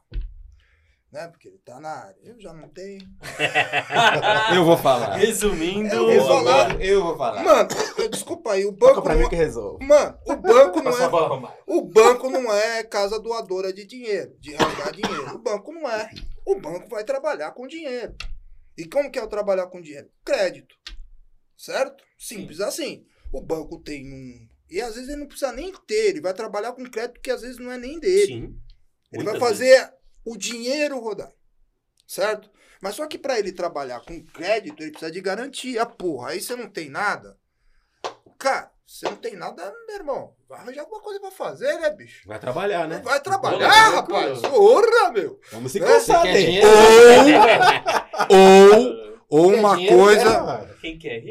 [1.11, 1.27] Né?
[1.27, 2.17] Porque ele tá na área.
[2.23, 3.01] Eu já não tenho.
[4.55, 5.17] Eu vou falar.
[5.17, 6.81] Resumindo, Eu vou falar.
[6.81, 7.43] Eu vou falar.
[7.43, 7.69] Mano,
[7.99, 9.03] eu- desculpa aí, o Toca banco.
[9.03, 9.85] pra mim Não, que resolve.
[9.85, 11.09] mano, o banco não é.
[11.09, 11.59] bola.
[11.67, 15.35] O banco não é casa doadora de dinheiro, de rasgar dinheiro.
[15.35, 16.09] O banco não é.
[16.47, 18.15] O banco vai trabalhar com dinheiro.
[18.79, 20.09] E como que é o trabalhar com dinheiro?
[20.25, 20.77] Crédito.
[21.57, 22.03] Certo?
[22.19, 23.07] Simples assim.
[23.33, 24.49] O banco tem um.
[24.71, 27.43] E às vezes ele não precisa nem ter, ele vai trabalhar com crédito que às
[27.43, 28.27] vezes não é nem dele.
[28.27, 28.59] Sim.
[29.13, 29.93] Ele Muitas vai fazer
[30.25, 31.33] o dinheiro rodar.
[32.07, 32.51] Certo?
[32.81, 36.31] Mas só que para ele trabalhar com crédito, ele precisa de garantia, porra.
[36.31, 37.39] Aí você não tem nada.
[38.39, 40.35] Cara, você não tem nada, meu irmão.
[40.49, 42.27] Vai arranjar alguma coisa pra fazer, né, bicho?
[42.29, 42.99] Vai trabalhar, né?
[43.03, 44.41] Vai trabalhar, rapaz.
[44.41, 45.41] Porra, meu.
[45.53, 45.87] Vamos se Né?
[45.87, 46.33] cansar, né?
[46.35, 46.69] dinheiro?
[48.31, 50.43] Ou, ou Quer uma dinheiro, coisa.
[50.61, 50.75] né?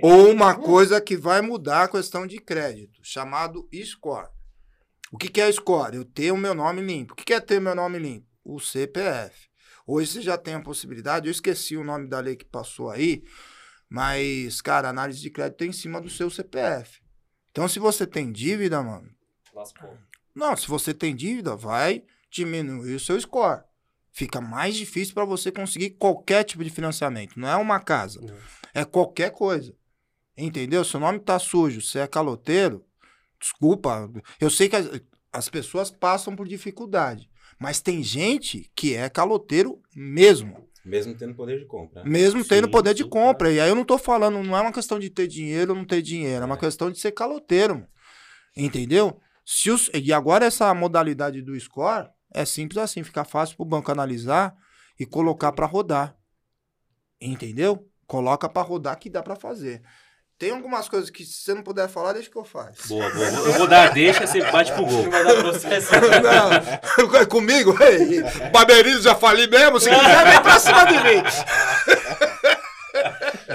[0.02, 4.28] Ou uma coisa que vai mudar a questão de crédito, chamado score.
[5.12, 5.96] O que, que é score?
[5.96, 7.14] Eu tenho o meu nome limpo.
[7.14, 8.28] O que, que é ter meu nome limpo?
[8.44, 9.48] O CPF.
[9.86, 13.24] Hoje você já tem a possibilidade, eu esqueci o nome da lei que passou aí,
[13.90, 17.02] mas, cara, análise de crédito é em cima do seu CPF.
[17.52, 19.10] Então, se você tem dívida, mano,
[19.54, 19.96] Lascou.
[20.34, 23.62] não, se você tem dívida, vai diminuir o seu score.
[24.16, 27.38] Fica mais difícil para você conseguir qualquer tipo de financiamento.
[27.40, 28.36] Não é uma casa, Não.
[28.74, 29.76] é qualquer coisa.
[30.38, 30.84] Entendeu?
[30.86, 32.86] Seu nome tá sujo, você é caloteiro,
[33.40, 34.10] desculpa.
[34.40, 34.88] Eu sei que as,
[35.32, 37.28] as pessoas passam por dificuldade,
[37.60, 40.68] mas tem gente que é caloteiro mesmo.
[40.86, 42.04] Mesmo tendo poder de compra.
[42.04, 43.52] Mesmo tendo Sim, poder de sim, compra.
[43.52, 45.86] E aí eu não tô falando, não é uma questão de ter dinheiro ou não
[45.86, 46.60] ter dinheiro, é uma É.
[46.60, 47.76] questão de ser caloteiro.
[47.76, 47.88] mano.
[48.56, 49.20] Entendeu?
[49.46, 53.92] Se os, e agora essa modalidade do score é simples assim, fica fácil pro banco
[53.92, 54.56] analisar
[55.00, 56.16] e colocar pra rodar.
[57.22, 57.88] Entendeu?
[58.06, 59.82] Coloca pra rodar que dá pra fazer.
[60.38, 62.90] Tem algumas coisas que se você não puder falar, deixa que eu faço.
[62.90, 63.26] Boa, boa.
[63.26, 65.04] Eu vou dar a deixa, você bate pro gol.
[65.04, 65.92] Não vai dar processo.
[65.94, 67.74] Não, comigo?
[67.82, 68.22] Ei,
[68.52, 71.24] Barbeirizo já falei mesmo, se quiser vem pra cima de mim.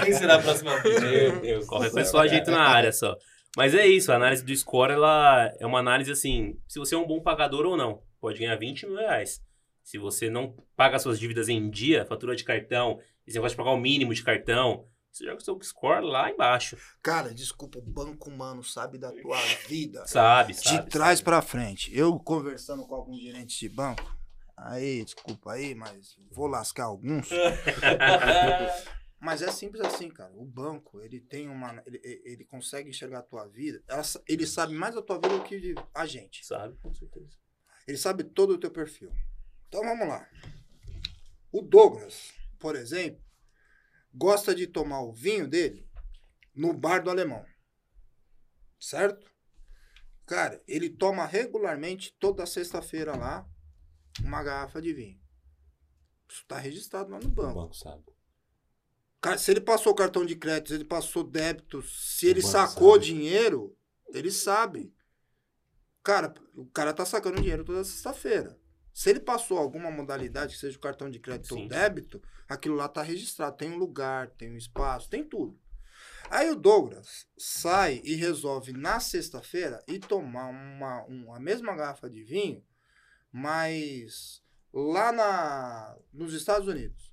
[0.03, 1.01] Quem será a próxima vídeo?
[1.01, 1.65] Meu Deus.
[1.67, 3.15] Qualquer coisa só ajeita na área só.
[3.55, 6.97] Mas é isso, a análise do score, ela é uma análise assim, se você é
[6.97, 8.01] um bom pagador ou não.
[8.19, 9.41] Pode ganhar 20 mil reais.
[9.83, 13.57] Se você não paga suas dívidas em dia, fatura de cartão, e você gosta de
[13.57, 16.77] pagar o mínimo de cartão, você joga o seu score lá embaixo.
[17.01, 20.05] Cara, desculpa, o banco humano sabe da tua vida.
[20.05, 20.89] Sabe, De sabe.
[20.89, 21.25] trás sabe.
[21.25, 21.95] pra frente.
[21.97, 24.15] Eu conversando com alguns gerentes de banco,
[24.55, 27.29] aí, desculpa aí, mas vou lascar alguns.
[29.21, 30.31] Mas é simples assim, cara.
[30.33, 31.83] O banco, ele tem uma.
[31.85, 33.83] Ele, ele consegue enxergar a tua vida.
[34.25, 36.45] Ele sabe mais da tua vida do que a gente.
[36.45, 37.37] Sabe, com certeza.
[37.89, 39.11] Ele sabe todo o teu perfil.
[39.67, 40.29] Então vamos lá.
[41.51, 43.19] O Douglas, por exemplo,
[44.13, 45.89] gosta de tomar o vinho dele
[46.53, 47.43] no bar do alemão.
[48.79, 49.27] Certo?
[50.27, 53.49] Cara, ele toma regularmente toda sexta-feira lá
[54.23, 55.19] uma garrafa de vinho.
[56.29, 57.55] Isso tá registrado lá no O banco.
[57.55, 58.03] banco sabe.
[59.19, 62.93] Cara, se ele passou cartão de crédito, se ele passou débito, se ele banco sacou
[62.93, 63.05] sabe.
[63.05, 63.75] dinheiro,
[64.13, 64.93] ele sabe.
[66.03, 68.57] Cara, o cara tá sacando dinheiro toda sexta-feira.
[68.93, 71.63] Se ele passou alguma modalidade, que seja o cartão de crédito Sim.
[71.63, 73.57] ou débito, aquilo lá tá registrado.
[73.57, 75.57] Tem um lugar, tem um espaço, tem tudo.
[76.29, 82.09] Aí o Douglas sai e resolve na sexta-feira ir tomar uma, uma, a mesma garrafa
[82.09, 82.63] de vinho,
[83.31, 84.43] mas
[84.73, 87.08] lá na, nos Estados Unidos.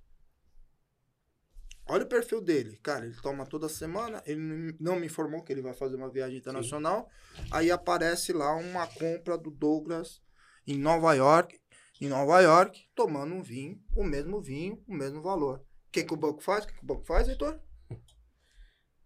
[1.88, 2.76] Olha o perfil dele.
[2.82, 4.22] Cara, ele toma toda semana.
[4.26, 7.08] Ele não me informou que ele vai fazer uma viagem internacional.
[7.36, 7.42] Sim.
[7.52, 10.20] Aí aparece lá uma compra do Douglas
[10.66, 11.60] em Nova York.
[12.00, 15.60] Em Nova York, tomando um vinho, o mesmo vinho, o mesmo valor.
[15.60, 16.64] O que, que o banco faz?
[16.64, 17.58] O que, que o banco faz, Heitor?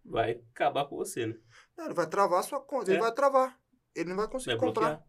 [0.04, 1.38] Vai acabar com você, né?
[1.76, 2.90] Não, ele vai travar a sua conta.
[2.90, 2.94] É.
[2.94, 3.56] Ele vai travar.
[3.94, 5.06] Ele não vai conseguir vai comprar.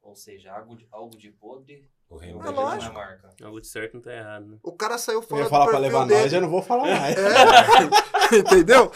[0.00, 2.92] Ou seja, algo de, algo de podre o reino é lógico.
[2.92, 3.30] marca.
[3.42, 4.58] Algo de certo não tá errado, né?
[4.62, 6.20] O cara saiu fora eu ia falar pra levar dele.
[6.20, 7.16] nós, eu não vou falar mais.
[7.16, 8.92] É, entendeu?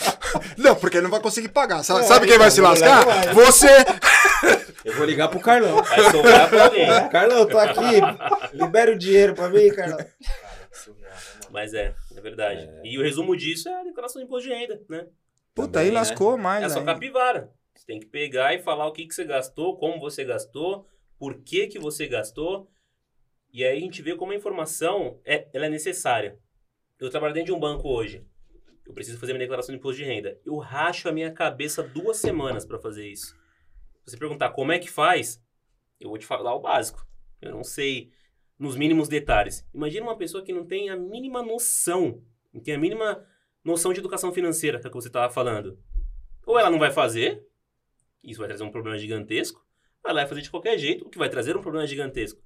[0.58, 1.82] Não, porque ele não vai conseguir pagar.
[1.82, 3.32] Sabe, é, sabe quem vai se lascar?
[3.32, 3.68] Você!
[4.84, 5.82] Eu vou ligar pro Carlão.
[5.82, 6.86] Vai sobrar pra alguém.
[7.08, 8.00] Carlão, tô aqui.
[8.52, 9.98] Libera o dinheiro pra mim, Carlão.
[11.50, 12.60] Mas é, é verdade.
[12.60, 12.82] É.
[12.84, 15.06] E o resumo disso é a declaração de imposto de renda, né?
[15.54, 15.98] Puta, Também, aí né?
[15.98, 16.64] lascou mais.
[16.64, 17.50] É só capivara.
[17.74, 20.86] Você tem que pegar e falar o que, que você gastou, como você gastou,
[21.18, 22.68] por que, que você gastou
[23.56, 26.38] e aí a gente vê como a informação é, ela é necessária.
[26.98, 28.22] Eu trabalho dentro de um banco hoje.
[28.84, 30.38] Eu preciso fazer minha declaração de imposto de renda.
[30.44, 33.34] Eu racho a minha cabeça duas semanas para fazer isso.
[34.04, 35.42] Se você perguntar como é que faz,
[35.98, 37.08] eu vou te falar o básico.
[37.40, 38.10] Eu não sei
[38.58, 39.66] nos mínimos detalhes.
[39.72, 43.26] Imagina uma pessoa que não tem a mínima noção, não tem a mínima
[43.64, 45.82] noção de educação financeira, que, é você estava falando.
[46.44, 47.42] Ou ela não vai fazer,
[48.22, 49.66] isso vai trazer um problema gigantesco,
[50.04, 52.44] ou ela vai fazer de qualquer jeito, o que vai trazer um problema gigantesco.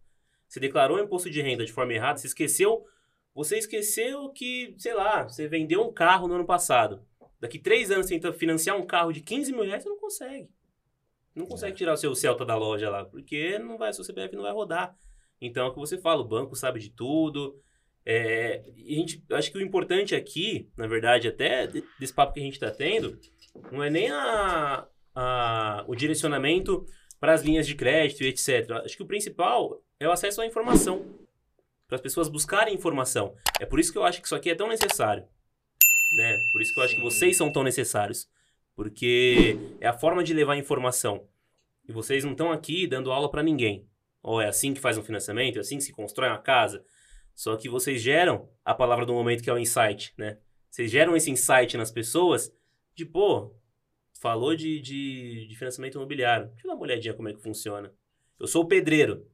[0.51, 2.85] Você declarou o imposto de renda de forma errada, você esqueceu.
[3.33, 7.07] Você esqueceu que, sei lá, você vendeu um carro no ano passado.
[7.39, 10.51] Daqui três anos você tenta financiar um carro de 15 mil reais, você não consegue.
[11.37, 11.77] Não consegue é.
[11.77, 14.97] tirar o seu Celta da loja lá, porque não vai, seu CPF não vai rodar.
[15.41, 17.57] Então é o que você fala, o banco sabe de tudo.
[18.05, 22.43] É, a gente, acho que o importante aqui, na verdade, até desse papo que a
[22.43, 23.17] gente está tendo,
[23.71, 24.85] não é nem a,
[25.15, 26.85] a, o direcionamento
[27.21, 28.69] para as linhas de crédito e etc.
[28.85, 31.05] Acho que o principal é o acesso à informação.
[31.87, 33.37] Para as pessoas buscarem informação.
[33.61, 35.25] É por isso que eu acho que isso aqui é tão necessário.
[36.17, 36.39] Né?
[36.53, 38.27] Por isso que eu acho que vocês são tão necessários.
[38.75, 41.29] Porque é a forma de levar informação.
[41.87, 43.87] E vocês não estão aqui dando aula para ninguém.
[44.23, 46.83] Ou é assim que faz um financiamento, é assim que se constrói uma casa.
[47.35, 50.39] Só que vocês geram a palavra do momento que é o insight, né?
[50.71, 52.53] Vocês geram esse insight nas pessoas
[52.95, 53.55] de, pô,
[54.21, 56.49] falou de, de, de financiamento imobiliário.
[56.49, 57.93] Deixa eu dar uma olhadinha como é que funciona.
[58.39, 59.27] Eu sou o pedreiro.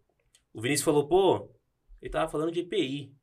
[0.56, 1.50] O Vinícius falou, pô,
[2.00, 3.14] ele tava falando de EPI.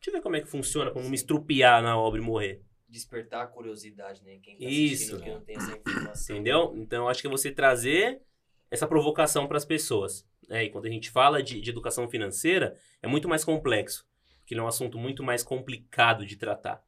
[0.00, 2.60] Deixa eu ver como é que funciona, como me estrupiar na obra e morrer.
[2.88, 4.40] Despertar a curiosidade, né?
[4.42, 5.20] Quem tá Isso.
[5.20, 6.34] que não tem essa informação.
[6.34, 6.72] Entendeu?
[6.74, 8.20] Então, acho que é você trazer
[8.68, 10.28] essa provocação para as pessoas.
[10.48, 10.64] Né?
[10.64, 14.04] E quando a gente fala de, de educação financeira, é muito mais complexo.
[14.40, 16.82] Porque ele é um assunto muito mais complicado de tratar.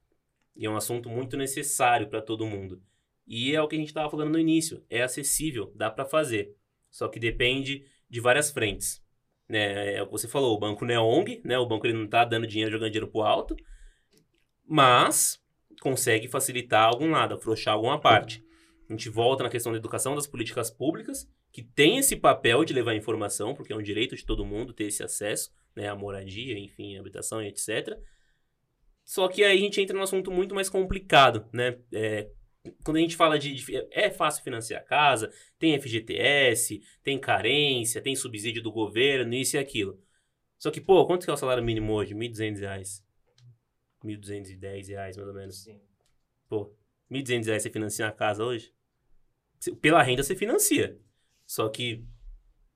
[0.57, 2.83] E é um assunto muito necessário para todo mundo.
[3.25, 4.85] E é o que a gente estava falando no início.
[4.91, 6.53] É acessível, dá para fazer.
[6.91, 9.07] Só que depende de várias frentes.
[9.49, 9.95] Né?
[9.95, 11.59] É o que você falou, o banco não é ONG, né?
[11.59, 13.57] O banco ele não está dando dinheiro, jogando dinheiro pro alto,
[14.67, 15.43] mas
[15.81, 18.45] consegue facilitar algum lado, afrouxar alguma parte.
[18.89, 22.73] A gente volta na questão da educação das políticas públicas, que tem esse papel de
[22.73, 26.59] levar informação, porque é um direito de todo mundo ter esse acesso, né, à moradia,
[26.59, 27.99] enfim, à habitação e etc.
[29.05, 31.79] Só que aí a gente entra num assunto muito mais complicado, né?
[31.93, 32.29] É,
[32.85, 38.01] quando a gente fala de, de, É fácil financiar a casa, tem FGTS, tem carência,
[38.01, 40.01] tem subsídio do governo, isso e aquilo.
[40.59, 42.15] Só que, pô, quanto que é o salário mínimo hoje?
[42.15, 43.05] 1.200 reais.
[44.05, 45.63] 1.210 reais, mais ou menos.
[45.63, 45.81] Sim.
[46.49, 46.75] Pô,
[47.11, 48.73] 1.200 reais você financia a casa hoje?
[49.81, 50.99] Pela renda você financia.
[51.47, 52.05] Só que.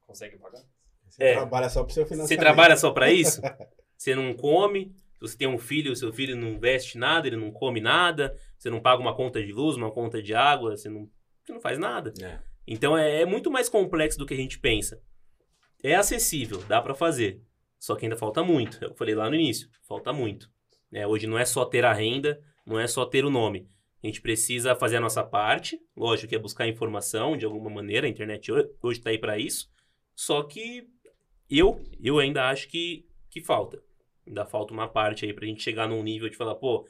[0.07, 0.65] Consegue pagar?
[1.09, 2.29] Você é, trabalha só para seu financiamento.
[2.29, 3.41] Você trabalha só para isso?
[3.97, 7.51] você não come, você tem um filho, o seu filho não veste nada, ele não
[7.51, 11.11] come nada, você não paga uma conta de luz, uma conta de água, você não,
[11.43, 12.15] você não faz nada.
[12.23, 12.39] É.
[12.65, 15.03] Então é, é, muito mais complexo do que a gente pensa.
[15.83, 17.43] É acessível, dá para fazer.
[17.77, 18.79] Só que ainda falta muito.
[18.81, 20.49] Eu falei lá no início, falta muito.
[20.93, 23.69] É, hoje não é só ter a renda, não é só ter o nome.
[24.01, 28.07] A gente precisa fazer a nossa parte, lógico que é buscar informação de alguma maneira,
[28.07, 29.69] a internet hoje está aí para isso.
[30.15, 30.87] Só que
[31.51, 33.83] eu, eu ainda acho que, que falta.
[34.25, 36.87] Ainda falta uma parte aí pra gente chegar num nível de falar, pô,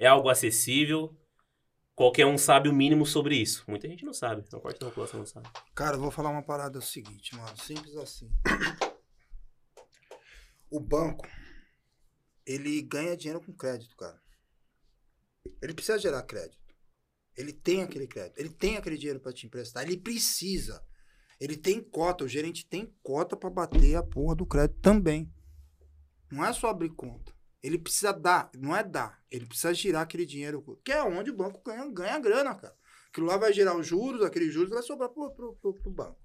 [0.00, 1.14] é algo acessível,
[1.94, 3.62] qualquer um sabe o mínimo sobre isso.
[3.68, 5.46] Muita gente não sabe, a parte da população não sabe.
[5.74, 8.32] Cara, eu vou falar uma parada o seguinte, mano, simples assim.
[10.70, 11.28] O banco,
[12.46, 14.18] ele ganha dinheiro com crédito, cara.
[15.60, 16.58] Ele precisa gerar crédito.
[17.36, 20.82] Ele tem aquele crédito, ele tem aquele dinheiro para te emprestar, ele precisa.
[21.38, 25.30] Ele tem cota, o gerente tem cota para bater a porra do crédito também.
[26.30, 27.38] Não é só abrir conta.
[27.62, 31.36] Ele precisa dar, não é dar, ele precisa girar aquele dinheiro, que é onde o
[31.36, 32.74] banco ganha, ganha grana, cara.
[33.08, 36.20] Aquilo lá vai gerar os juros, aqueles juros vai sobrar pro, pro, pro, pro banco.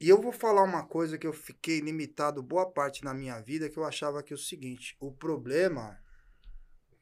[0.00, 3.70] E eu vou falar uma coisa que eu fiquei limitado boa parte na minha vida,
[3.70, 5.96] que eu achava que é o seguinte, o problema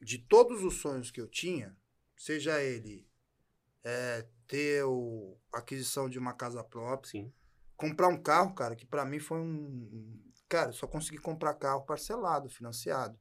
[0.03, 1.75] de todos os sonhos que eu tinha,
[2.17, 3.09] seja ele
[3.83, 7.33] é, ter o, aquisição de uma casa própria, Sim.
[7.77, 10.30] comprar um carro, cara, que para mim foi um.
[10.51, 13.17] Cara, eu só consegui comprar carro parcelado, financiado.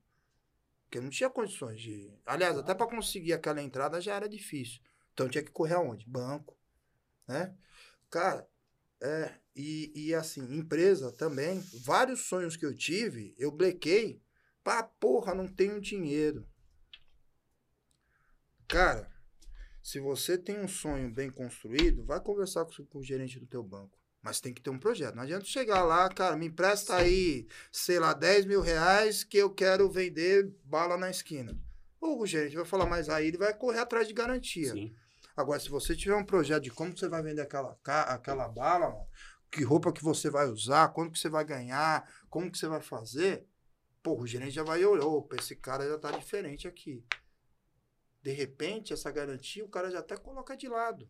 [0.84, 2.12] Porque eu não tinha condições de.
[2.26, 4.82] Aliás, até para conseguir aquela entrada já era difícil.
[5.14, 6.10] Então tinha que correr aonde?
[6.10, 6.58] Banco.
[7.28, 7.56] Né?
[8.10, 8.50] Cara,
[9.00, 9.36] é.
[9.56, 11.60] E, e assim, empresa também.
[11.84, 14.24] Vários sonhos que eu tive, eu blequei.
[14.64, 16.50] Pá, porra, não tenho dinheiro.
[18.68, 19.08] Cara,
[19.84, 23.62] se você tem um sonho bem construído, vai conversar com, com o gerente do teu
[23.62, 23.99] banco.
[24.22, 25.16] Mas tem que ter um projeto.
[25.16, 29.50] Não adianta chegar lá, cara, me empresta aí, sei lá, 10 mil reais que eu
[29.50, 31.58] quero vender bala na esquina.
[32.02, 34.72] O gerente vai falar, mas aí ele vai correr atrás de garantia.
[34.72, 34.96] Sim.
[35.36, 39.08] Agora, se você tiver um projeto de como você vai vender aquela, aquela bala, mano,
[39.52, 42.82] que roupa que você vai usar, quanto que você vai ganhar, como que você vai
[42.82, 43.48] fazer,
[44.04, 47.06] pô, o gerente já vai olhar, opa, esse cara já tá diferente aqui.
[48.22, 51.10] De repente, essa garantia o cara já até coloca de lado.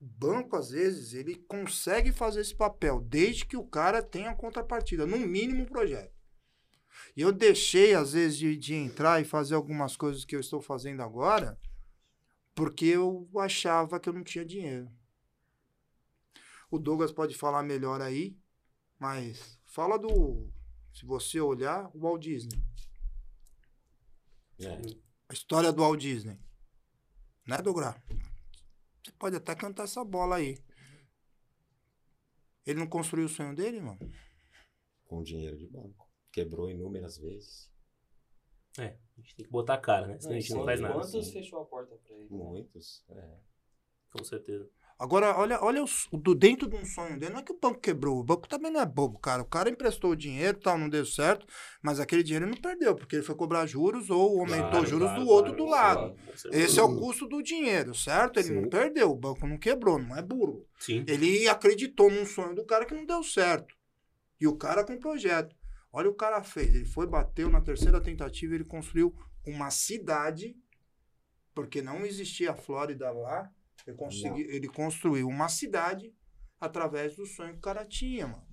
[0.00, 5.06] O banco, às vezes, ele consegue fazer esse papel, desde que o cara tenha contrapartida,
[5.06, 6.16] no mínimo um projeto.
[7.16, 10.60] E eu deixei, às vezes, de, de entrar e fazer algumas coisas que eu estou
[10.60, 11.58] fazendo agora,
[12.54, 14.90] porque eu achava que eu não tinha dinheiro.
[16.70, 18.36] O Douglas pode falar melhor aí,
[18.98, 20.50] mas fala do.
[20.92, 22.62] Se você olhar, o Walt Disney.
[24.60, 24.80] É.
[25.28, 26.38] A história do Walt Disney.
[27.46, 27.94] Né, Douglas?
[29.08, 30.58] Você pode até cantar essa bola aí.
[32.66, 33.98] Ele não construiu o sonho dele, mano?
[35.06, 36.06] Com dinheiro de banco.
[36.30, 37.72] Quebrou inúmeras vezes.
[38.78, 40.20] É, a gente tem que botar a cara, né?
[40.20, 40.94] Senão a gente não faz nada.
[40.94, 41.32] Quantos sim.
[41.32, 42.28] fechou a porta pra ele?
[42.28, 43.02] Muitos.
[43.08, 43.38] É.
[44.10, 44.70] Com certeza.
[44.98, 47.32] Agora, olha, olha os- o do dentro de um sonho dele.
[47.32, 48.18] Não é que o banco quebrou.
[48.18, 49.42] O banco também não é bobo, cara.
[49.42, 51.46] O cara emprestou o dinheiro, tal, não deu certo,
[51.80, 55.08] mas aquele dinheiro não perdeu, porque ele foi cobrar juros ou aumentou Claro, os juros
[55.08, 56.16] claro, do outro claro, do lado.
[56.52, 58.40] Esse é o custo do dinheiro, certo?
[58.40, 58.70] Ele não Sim.
[58.70, 60.66] perdeu, o banco não quebrou, não é burro.
[60.80, 61.04] Sim.
[61.06, 63.72] Ele acreditou num sonho do cara que não deu certo.
[64.40, 65.54] E o cara com projeto.
[65.92, 66.74] Olha o o cara fez.
[66.74, 69.14] Ele foi, bateu na terceira tentativa, ele construiu
[69.46, 70.56] uma cidade,
[71.54, 73.48] porque não existia a Flórida lá.
[73.88, 76.14] Ele, consegui, ele construiu uma cidade
[76.60, 78.46] através do sonho que o cara tinha, mano.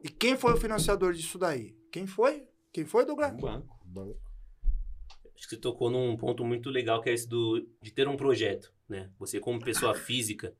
[0.00, 1.76] E quem foi o financiador disso daí?
[1.90, 2.46] Quem foi?
[2.72, 3.32] Quem foi, Douglas?
[3.32, 3.76] Um banco.
[3.84, 4.20] banco.
[5.34, 8.16] Acho que você tocou num ponto muito legal que é esse do, de ter um
[8.16, 9.10] projeto, né?
[9.18, 10.56] Você como pessoa física,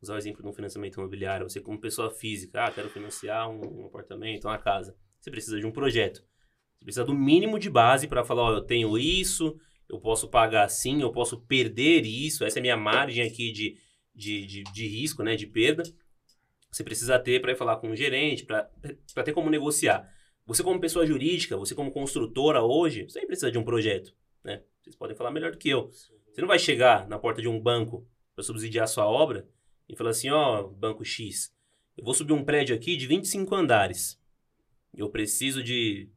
[0.00, 3.82] usar o exemplo de um financiamento imobiliário, você como pessoa física, ah, quero financiar um,
[3.82, 4.96] um apartamento, uma casa.
[5.20, 6.24] Você precisa de um projeto.
[6.78, 9.54] Você precisa do mínimo de base para falar, ó, eu tenho isso,
[9.90, 13.76] eu posso pagar assim, eu posso perder isso, essa é a minha margem aqui de,
[14.14, 15.82] de, de, de risco, né, de perda.
[16.70, 18.70] Você precisa ter para falar com o gerente, para
[19.24, 20.08] ter como negociar.
[20.46, 24.14] Você como pessoa jurídica, você como construtora hoje, você precisa de um projeto,
[24.44, 24.62] né?
[24.80, 25.90] Vocês podem falar melhor do que eu.
[25.90, 29.48] Você não vai chegar na porta de um banco para subsidiar a sua obra
[29.88, 31.52] e falar assim, ó, banco X,
[31.96, 34.20] eu vou subir um prédio aqui de 25 andares.
[34.94, 36.08] Eu preciso de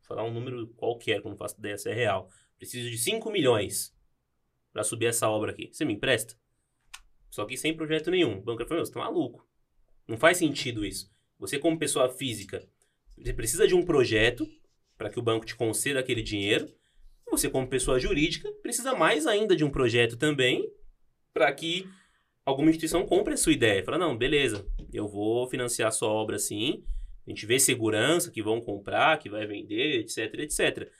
[0.00, 2.28] vou falar um número qualquer, que eu não faço ideia se é real.
[2.58, 3.94] Preciso de 5 milhões
[4.72, 5.70] para subir essa obra aqui.
[5.72, 6.34] Você me empresta?
[7.30, 8.38] Só que sem projeto nenhum.
[8.38, 9.46] O banco falar, "Meu, você tá maluco.
[10.06, 11.10] Não faz sentido isso.
[11.38, 12.66] Você como pessoa física,
[13.16, 14.48] você precisa de um projeto
[14.96, 16.68] para que o banco te conceda aquele dinheiro.
[17.30, 20.68] Você como pessoa jurídica precisa mais ainda de um projeto também
[21.32, 21.88] para que
[22.44, 23.84] alguma instituição compre a sua ideia.
[23.84, 26.82] Fala, não, beleza, eu vou financiar a sua obra assim,
[27.26, 30.90] a gente vê segurança que vão comprar, que vai vender, etc, etc.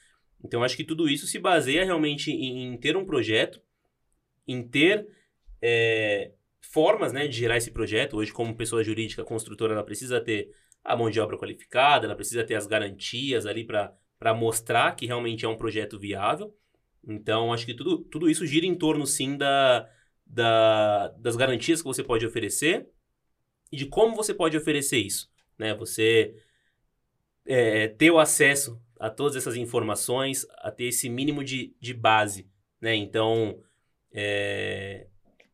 [0.44, 3.60] Então, acho que tudo isso se baseia realmente em, em ter um projeto,
[4.46, 5.06] em ter
[5.60, 8.16] é, formas né, de gerar esse projeto.
[8.16, 10.50] Hoje, como pessoa jurídica, construtora, ela precisa ter
[10.84, 15.44] a mão de obra qualificada, ela precisa ter as garantias ali para mostrar que realmente
[15.44, 16.54] é um projeto viável.
[17.06, 19.88] Então, acho que tudo, tudo isso gira em torno, sim, da,
[20.26, 22.88] da, das garantias que você pode oferecer
[23.72, 25.30] e de como você pode oferecer isso.
[25.58, 25.74] Né?
[25.74, 26.34] Você
[27.46, 32.48] é, ter o acesso a todas essas informações, a ter esse mínimo de, de base.
[32.80, 32.94] Né?
[32.94, 33.60] Então,
[34.12, 35.06] é,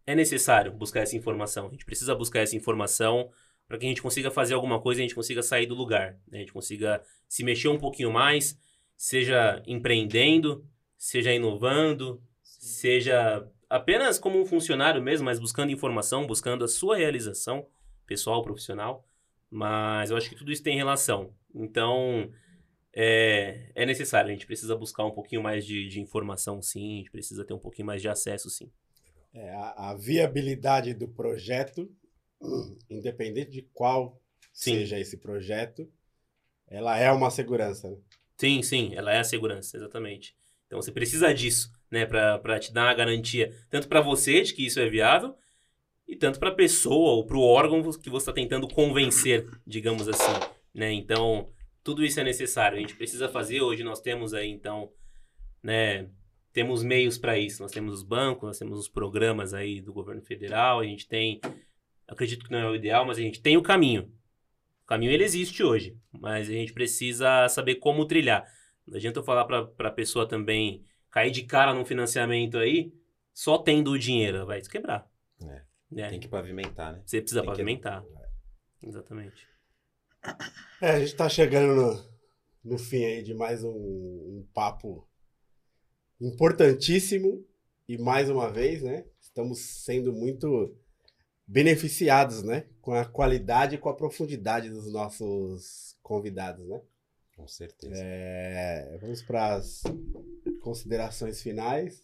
[0.07, 1.69] é necessário buscar essa informação.
[1.69, 3.31] A gente precisa buscar essa informação
[3.67, 6.39] para que a gente consiga fazer alguma coisa, a gente consiga sair do lugar, né?
[6.39, 8.59] a gente consiga se mexer um pouquinho mais,
[8.97, 10.67] seja empreendendo,
[10.97, 17.67] seja inovando, seja apenas como um funcionário mesmo, mas buscando informação, buscando a sua realização
[18.07, 19.07] pessoal, profissional.
[19.51, 21.33] Mas eu acho que tudo isso tem relação.
[21.55, 22.31] Então,
[22.95, 24.31] é, é necessário.
[24.31, 26.95] A gente precisa buscar um pouquinho mais de, de informação, sim.
[26.95, 28.71] A gente precisa ter um pouquinho mais de acesso, sim.
[29.33, 31.91] É, a, a, viabilidade do projeto,
[32.89, 34.21] independente de qual
[34.53, 34.75] sim.
[34.75, 35.91] seja esse projeto,
[36.69, 37.91] ela é uma segurança.
[37.91, 37.97] Né?
[38.39, 40.37] Sim, sim, ela é a segurança, exatamente.
[40.67, 44.67] Então você precisa disso, né, para te dar a garantia, tanto para você de que
[44.67, 45.37] isso é viável,
[46.07, 50.09] e tanto para a pessoa ou para o órgão que você está tentando convencer, digamos
[50.09, 50.33] assim,
[50.73, 50.93] né?
[50.93, 51.49] Então,
[51.85, 52.79] tudo isso é necessário.
[52.79, 53.61] A gente precisa fazer.
[53.61, 54.91] Hoje nós temos aí, então,
[55.63, 56.09] né?
[56.53, 57.63] Temos meios para isso.
[57.63, 60.81] Nós temos os bancos, nós temos os programas aí do governo federal.
[60.81, 61.41] A gente tem,
[62.09, 64.11] acredito que não é o ideal, mas a gente tem o caminho.
[64.83, 68.47] O caminho ele existe hoje, mas a gente precisa saber como trilhar.
[68.87, 72.93] Não adianta eu falar para a pessoa também cair de cara num financiamento aí,
[73.33, 75.09] só tendo o dinheiro, vai se quebrar.
[75.43, 75.63] É.
[75.97, 76.09] É.
[76.09, 77.03] Tem que pavimentar, né?
[77.05, 78.03] Você precisa Tem pavimentar.
[78.03, 78.89] Que...
[78.89, 79.54] Exatamente.
[80.81, 85.07] É, a gente está chegando no, no, fim aí de mais um, um, papo
[86.21, 87.45] importantíssimo
[87.89, 89.05] e mais uma vez, né?
[89.21, 90.77] Estamos sendo muito
[91.47, 92.67] beneficiados, né?
[92.81, 96.81] Com a qualidade e com a profundidade dos nossos convidados, né?
[97.37, 97.95] Com certeza.
[97.97, 99.83] É, vamos para as
[100.61, 102.04] considerações finais.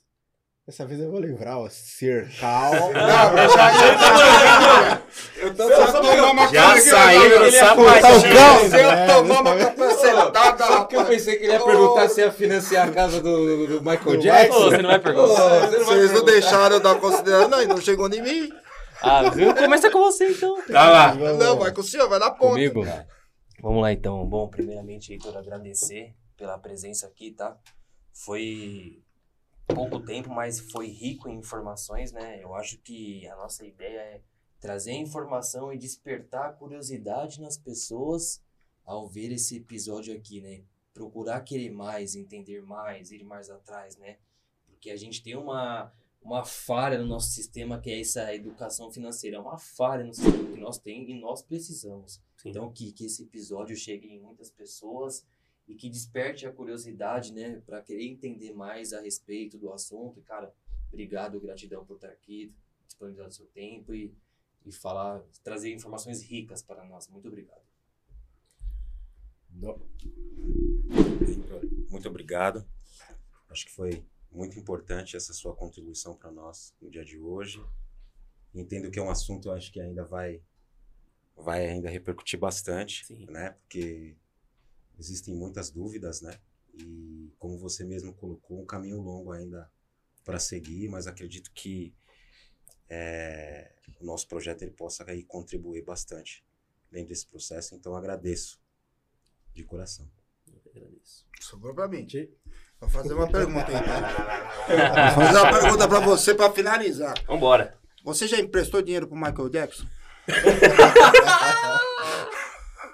[0.71, 2.71] Dessa vez eu vou livrar o Sir Cal.
[2.93, 5.03] Não, eu já
[5.39, 8.71] Eu tô só tomando uma Já saiu no sapatinho.
[8.71, 12.31] Se eu tomar uma capacetada, Só porque eu pensei que ele ia perguntar se ia
[12.31, 14.61] financiar a casa do, do Michael Jackson.
[14.61, 15.71] você não vai perguntar.
[15.71, 18.49] Vocês não deixaram eu dar consideração, não, e não chegou em mim.
[19.03, 19.53] Ah, viu?
[19.53, 20.63] Começa com você então.
[20.69, 21.15] Tá lá.
[21.17, 22.53] Não, vai com o senhor, vai na ponta.
[22.53, 22.87] Comigo?
[23.61, 24.25] Vamos lá então.
[24.25, 27.57] Bom, primeiramente, Heitor, agradecer pela presença aqui, tá?
[28.25, 29.03] Foi
[29.75, 32.43] pouco tempo, mas foi rico em informações, né?
[32.43, 34.21] Eu acho que a nossa ideia é
[34.61, 38.43] trazer informação e despertar a curiosidade nas pessoas
[38.85, 40.63] ao ver esse episódio aqui, né?
[40.93, 44.19] Procurar querer mais, entender mais, ir mais atrás, né?
[44.67, 49.37] Porque a gente tem uma, uma falha no nosso sistema que é essa educação financeira,
[49.37, 52.21] é uma falha no sistema que nós temos e nós precisamos.
[52.37, 52.51] Sim.
[52.51, 55.25] Então, que, que esse episódio chegue em muitas pessoas
[55.71, 60.19] e que desperte a curiosidade, né, para querer entender mais a respeito do assunto.
[60.19, 60.53] E, cara,
[60.89, 62.53] obrigado, gratidão por estar aqui,
[62.87, 64.13] disponibilizar seu tempo e,
[64.67, 67.07] e falar, trazer informações ricas para nós.
[67.09, 67.63] Muito obrigado.
[71.89, 72.67] Muito obrigado.
[73.49, 77.65] Acho que foi muito importante essa sua contribuição para nós no dia de hoje.
[78.53, 80.43] Entendo que é um assunto, acho que ainda vai
[81.37, 83.25] vai ainda repercutir bastante, Sim.
[83.31, 83.57] né?
[83.63, 84.17] Porque
[85.01, 86.39] existem muitas dúvidas, né?
[86.75, 89.69] E como você mesmo colocou, um caminho longo ainda
[90.25, 91.93] para seguir, mas acredito que
[92.89, 96.45] é, o nosso projeto ele possa aí contribuir bastante
[96.91, 97.75] dentro desse processo.
[97.75, 98.61] Então agradeço
[99.55, 100.09] de coração.
[100.47, 101.27] Eu agradeço.
[101.41, 102.07] Sobrou para mim.
[102.79, 105.15] Vou fazer uma pergunta então.
[105.17, 107.15] Vou fazer uma pergunta para você para finalizar.
[107.27, 107.79] Vambora.
[108.05, 109.87] Você já emprestou dinheiro pro Michael Jackson?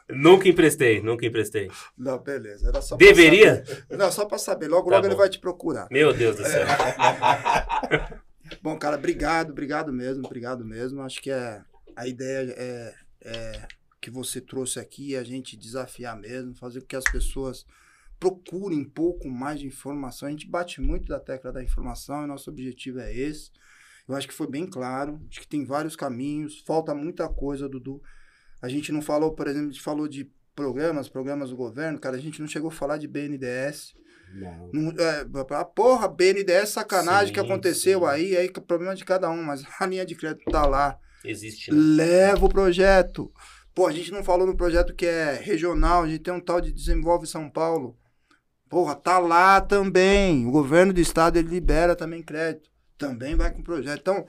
[0.08, 1.68] Nunca emprestei, nunca emprestei.
[1.98, 2.68] Não, beleza.
[2.68, 3.64] Era só Deveria?
[3.90, 4.68] Não, só para saber.
[4.68, 5.08] Logo, tá logo bom.
[5.08, 5.88] ele vai te procurar.
[5.90, 6.64] Meu Deus do céu.
[8.62, 11.02] bom, cara, obrigado, obrigado mesmo, obrigado mesmo.
[11.02, 11.60] Acho que é,
[11.96, 13.68] a ideia é, é
[14.00, 17.66] que você trouxe aqui, é a gente desafiar mesmo, fazer com que as pessoas
[18.20, 20.28] procurem um pouco mais de informação.
[20.28, 23.50] A gente bate muito da tecla da informação e nosso objetivo é esse.
[24.06, 28.00] Eu acho que foi bem claro, acho que tem vários caminhos, falta muita coisa, Dudu.
[28.66, 32.16] A gente não falou, por exemplo, a gente falou de programas, programas do governo, cara,
[32.16, 33.94] a gente não chegou a falar de BNDES.
[34.34, 34.70] Não.
[34.72, 38.06] não é, a porra, BNDES, sacanagem sim, que aconteceu sim.
[38.06, 40.98] aí, aí é problema de cada um, mas a linha de crédito tá lá.
[41.24, 41.70] Existe.
[41.70, 41.78] Né?
[41.78, 43.32] Leva o projeto.
[43.72, 46.60] Pô, a gente não falou no projeto que é regional, a gente tem um tal
[46.60, 47.96] de Desenvolve São Paulo.
[48.68, 50.44] Porra, tá lá também.
[50.44, 52.68] O governo do estado ele libera também crédito.
[52.98, 54.00] Também vai com o projeto.
[54.00, 54.26] Então,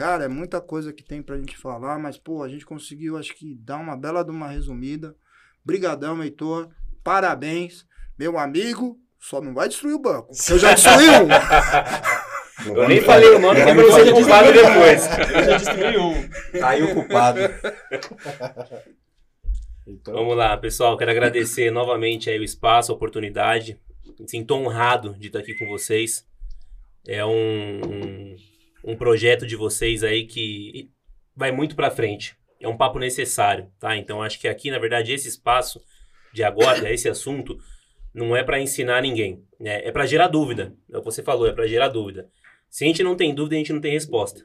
[0.00, 3.34] Cara, é muita coisa que tem pra gente falar, mas, pô, a gente conseguiu, acho
[3.34, 5.14] que, dar uma bela de uma resumida.
[5.62, 6.70] Brigadão, Heitor.
[7.04, 7.84] Parabéns.
[8.18, 10.32] Meu amigo, só não vai destruir o banco.
[10.48, 11.28] Eu já destruí um.
[12.80, 15.04] Eu nem falei o nome, que você já culpado depois.
[15.04, 16.58] Eu já destruí um.
[16.58, 17.40] Tá aí o culpado.
[19.86, 20.14] Então...
[20.16, 20.96] Vamos lá, pessoal.
[20.96, 23.78] Quero agradecer novamente aí o espaço, a oportunidade.
[24.18, 26.26] Me sinto honrado de estar aqui com vocês.
[27.06, 28.36] É um, um
[28.84, 30.90] um projeto de vocês aí que
[31.34, 32.36] vai muito para frente.
[32.60, 33.96] É um papo necessário, tá?
[33.96, 35.80] Então acho que aqui, na verdade, esse espaço
[36.32, 37.58] de agora, esse assunto,
[38.12, 39.86] não é para ensinar ninguém, né?
[39.86, 40.74] é para gerar dúvida.
[40.90, 42.28] É o que você falou, é para gerar dúvida.
[42.68, 44.44] Se a gente não tem dúvida, a gente não tem resposta.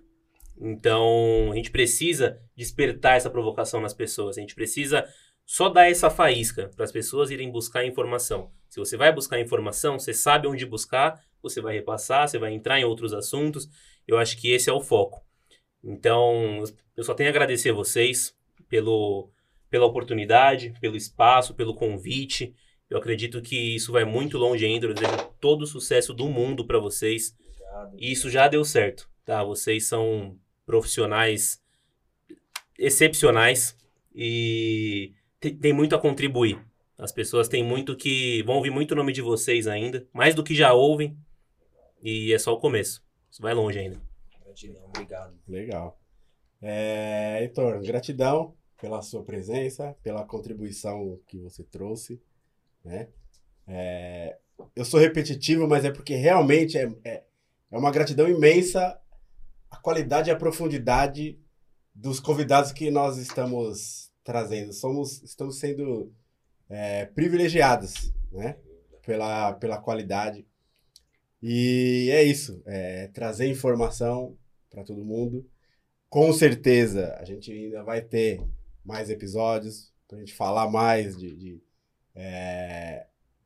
[0.59, 4.37] Então, a gente precisa despertar essa provocação nas pessoas.
[4.37, 5.05] A gente precisa
[5.45, 8.51] só dar essa faísca para as pessoas irem buscar informação.
[8.69, 12.79] Se você vai buscar informação, você sabe onde buscar, você vai repassar, você vai entrar
[12.79, 13.69] em outros assuntos.
[14.07, 15.23] Eu acho que esse é o foco.
[15.83, 16.63] Então,
[16.95, 18.35] eu só tenho a agradecer a vocês
[18.67, 19.29] pelo,
[19.69, 22.55] pela oportunidade, pelo espaço, pelo convite.
[22.89, 24.87] Eu acredito que isso vai muito longe ainda.
[24.87, 27.35] Eu desejo todo o sucesso do mundo para vocês.
[27.39, 27.95] Obrigado.
[27.99, 29.43] E isso já deu certo, tá?
[29.43, 31.61] Vocês são profissionais
[32.77, 33.77] excepcionais
[34.13, 36.59] e tem muito a contribuir.
[36.97, 38.41] As pessoas têm muito que.
[38.43, 41.17] vão ouvir muito o nome de vocês ainda, mais do que já ouvem.
[42.01, 43.04] E é só o começo.
[43.35, 44.01] Isso vai longe ainda.
[44.45, 45.37] Gratidão, obrigado.
[45.45, 45.99] Legal.
[46.61, 52.21] É, Heitor, gratidão pela sua presença, pela contribuição que você trouxe.
[52.81, 53.09] Né?
[53.67, 54.37] É,
[54.73, 57.23] eu sou repetitivo, mas é porque realmente é, é,
[57.71, 58.97] é uma gratidão imensa
[59.69, 61.37] a qualidade e a profundidade
[61.93, 64.71] dos convidados que nós estamos trazendo.
[64.71, 66.09] Somos, estamos sendo
[66.69, 68.55] é, privilegiados, né?
[69.05, 70.47] Pela, pela qualidade.
[71.47, 74.35] E é isso, é, trazer informação
[74.67, 75.47] para todo mundo.
[76.09, 78.41] Com certeza, a gente ainda vai ter
[78.83, 81.63] mais episódios para a gente falar mais de, de,
[82.15, 83.05] é,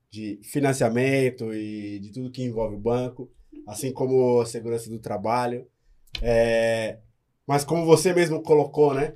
[0.10, 3.30] de financiamento e de tudo que envolve o banco,
[3.68, 5.68] assim como a segurança do trabalho.
[6.22, 7.00] É,
[7.46, 9.16] mas como você mesmo colocou, né?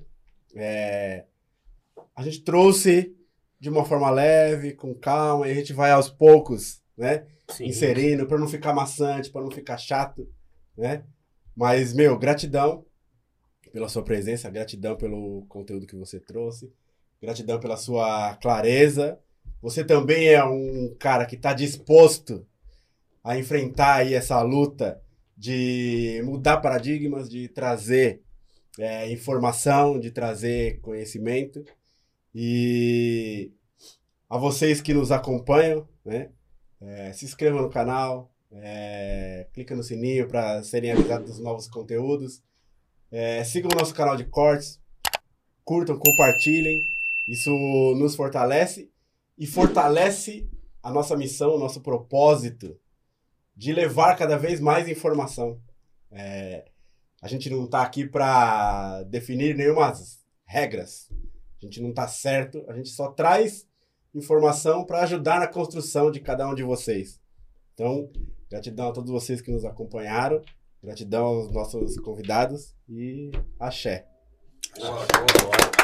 [0.58, 1.24] É,
[2.14, 3.16] a gente trouxe
[3.62, 7.28] de uma forma leve, com calma, e a gente vai aos poucos, né?
[7.50, 7.66] Sim.
[7.66, 10.28] Inserindo, para não ficar maçante, para não ficar chato,
[10.78, 11.04] né?
[11.56, 12.86] Mas, meu, gratidão
[13.72, 16.72] pela sua presença, gratidão pelo conteúdo que você trouxe,
[17.22, 19.20] gratidão pela sua clareza.
[19.62, 22.46] Você também é um cara que está disposto
[23.24, 25.02] a enfrentar aí essa luta
[25.36, 28.22] de mudar paradigmas, de trazer
[28.78, 31.64] é, informação, de trazer conhecimento.
[32.36, 33.52] E
[34.30, 36.30] a vocês que nos acompanham, né?
[36.86, 42.44] É, se inscrevam no canal, é, clica no sininho para serem avisados dos novos conteúdos.
[43.12, 44.80] É, sigam o nosso canal de cortes,
[45.64, 46.80] curtam, compartilhem.
[47.28, 47.52] Isso
[47.98, 48.92] nos fortalece
[49.38, 50.50] e fortalece
[50.82, 52.78] a nossa missão, o nosso propósito
[53.56, 55.60] de levar cada vez mais informação.
[56.12, 56.66] É,
[57.22, 59.94] a gente não está aqui para definir nenhuma
[60.46, 61.10] regras.
[61.62, 63.66] A gente não está certo, a gente só traz
[64.14, 67.20] informação para ajudar na construção de cada um de vocês.
[67.74, 68.10] Então,
[68.50, 70.42] gratidão a todos vocês que nos acompanharam,
[70.82, 74.08] gratidão aos nossos convidados e axé.
[74.78, 75.83] Boa, boa, boa.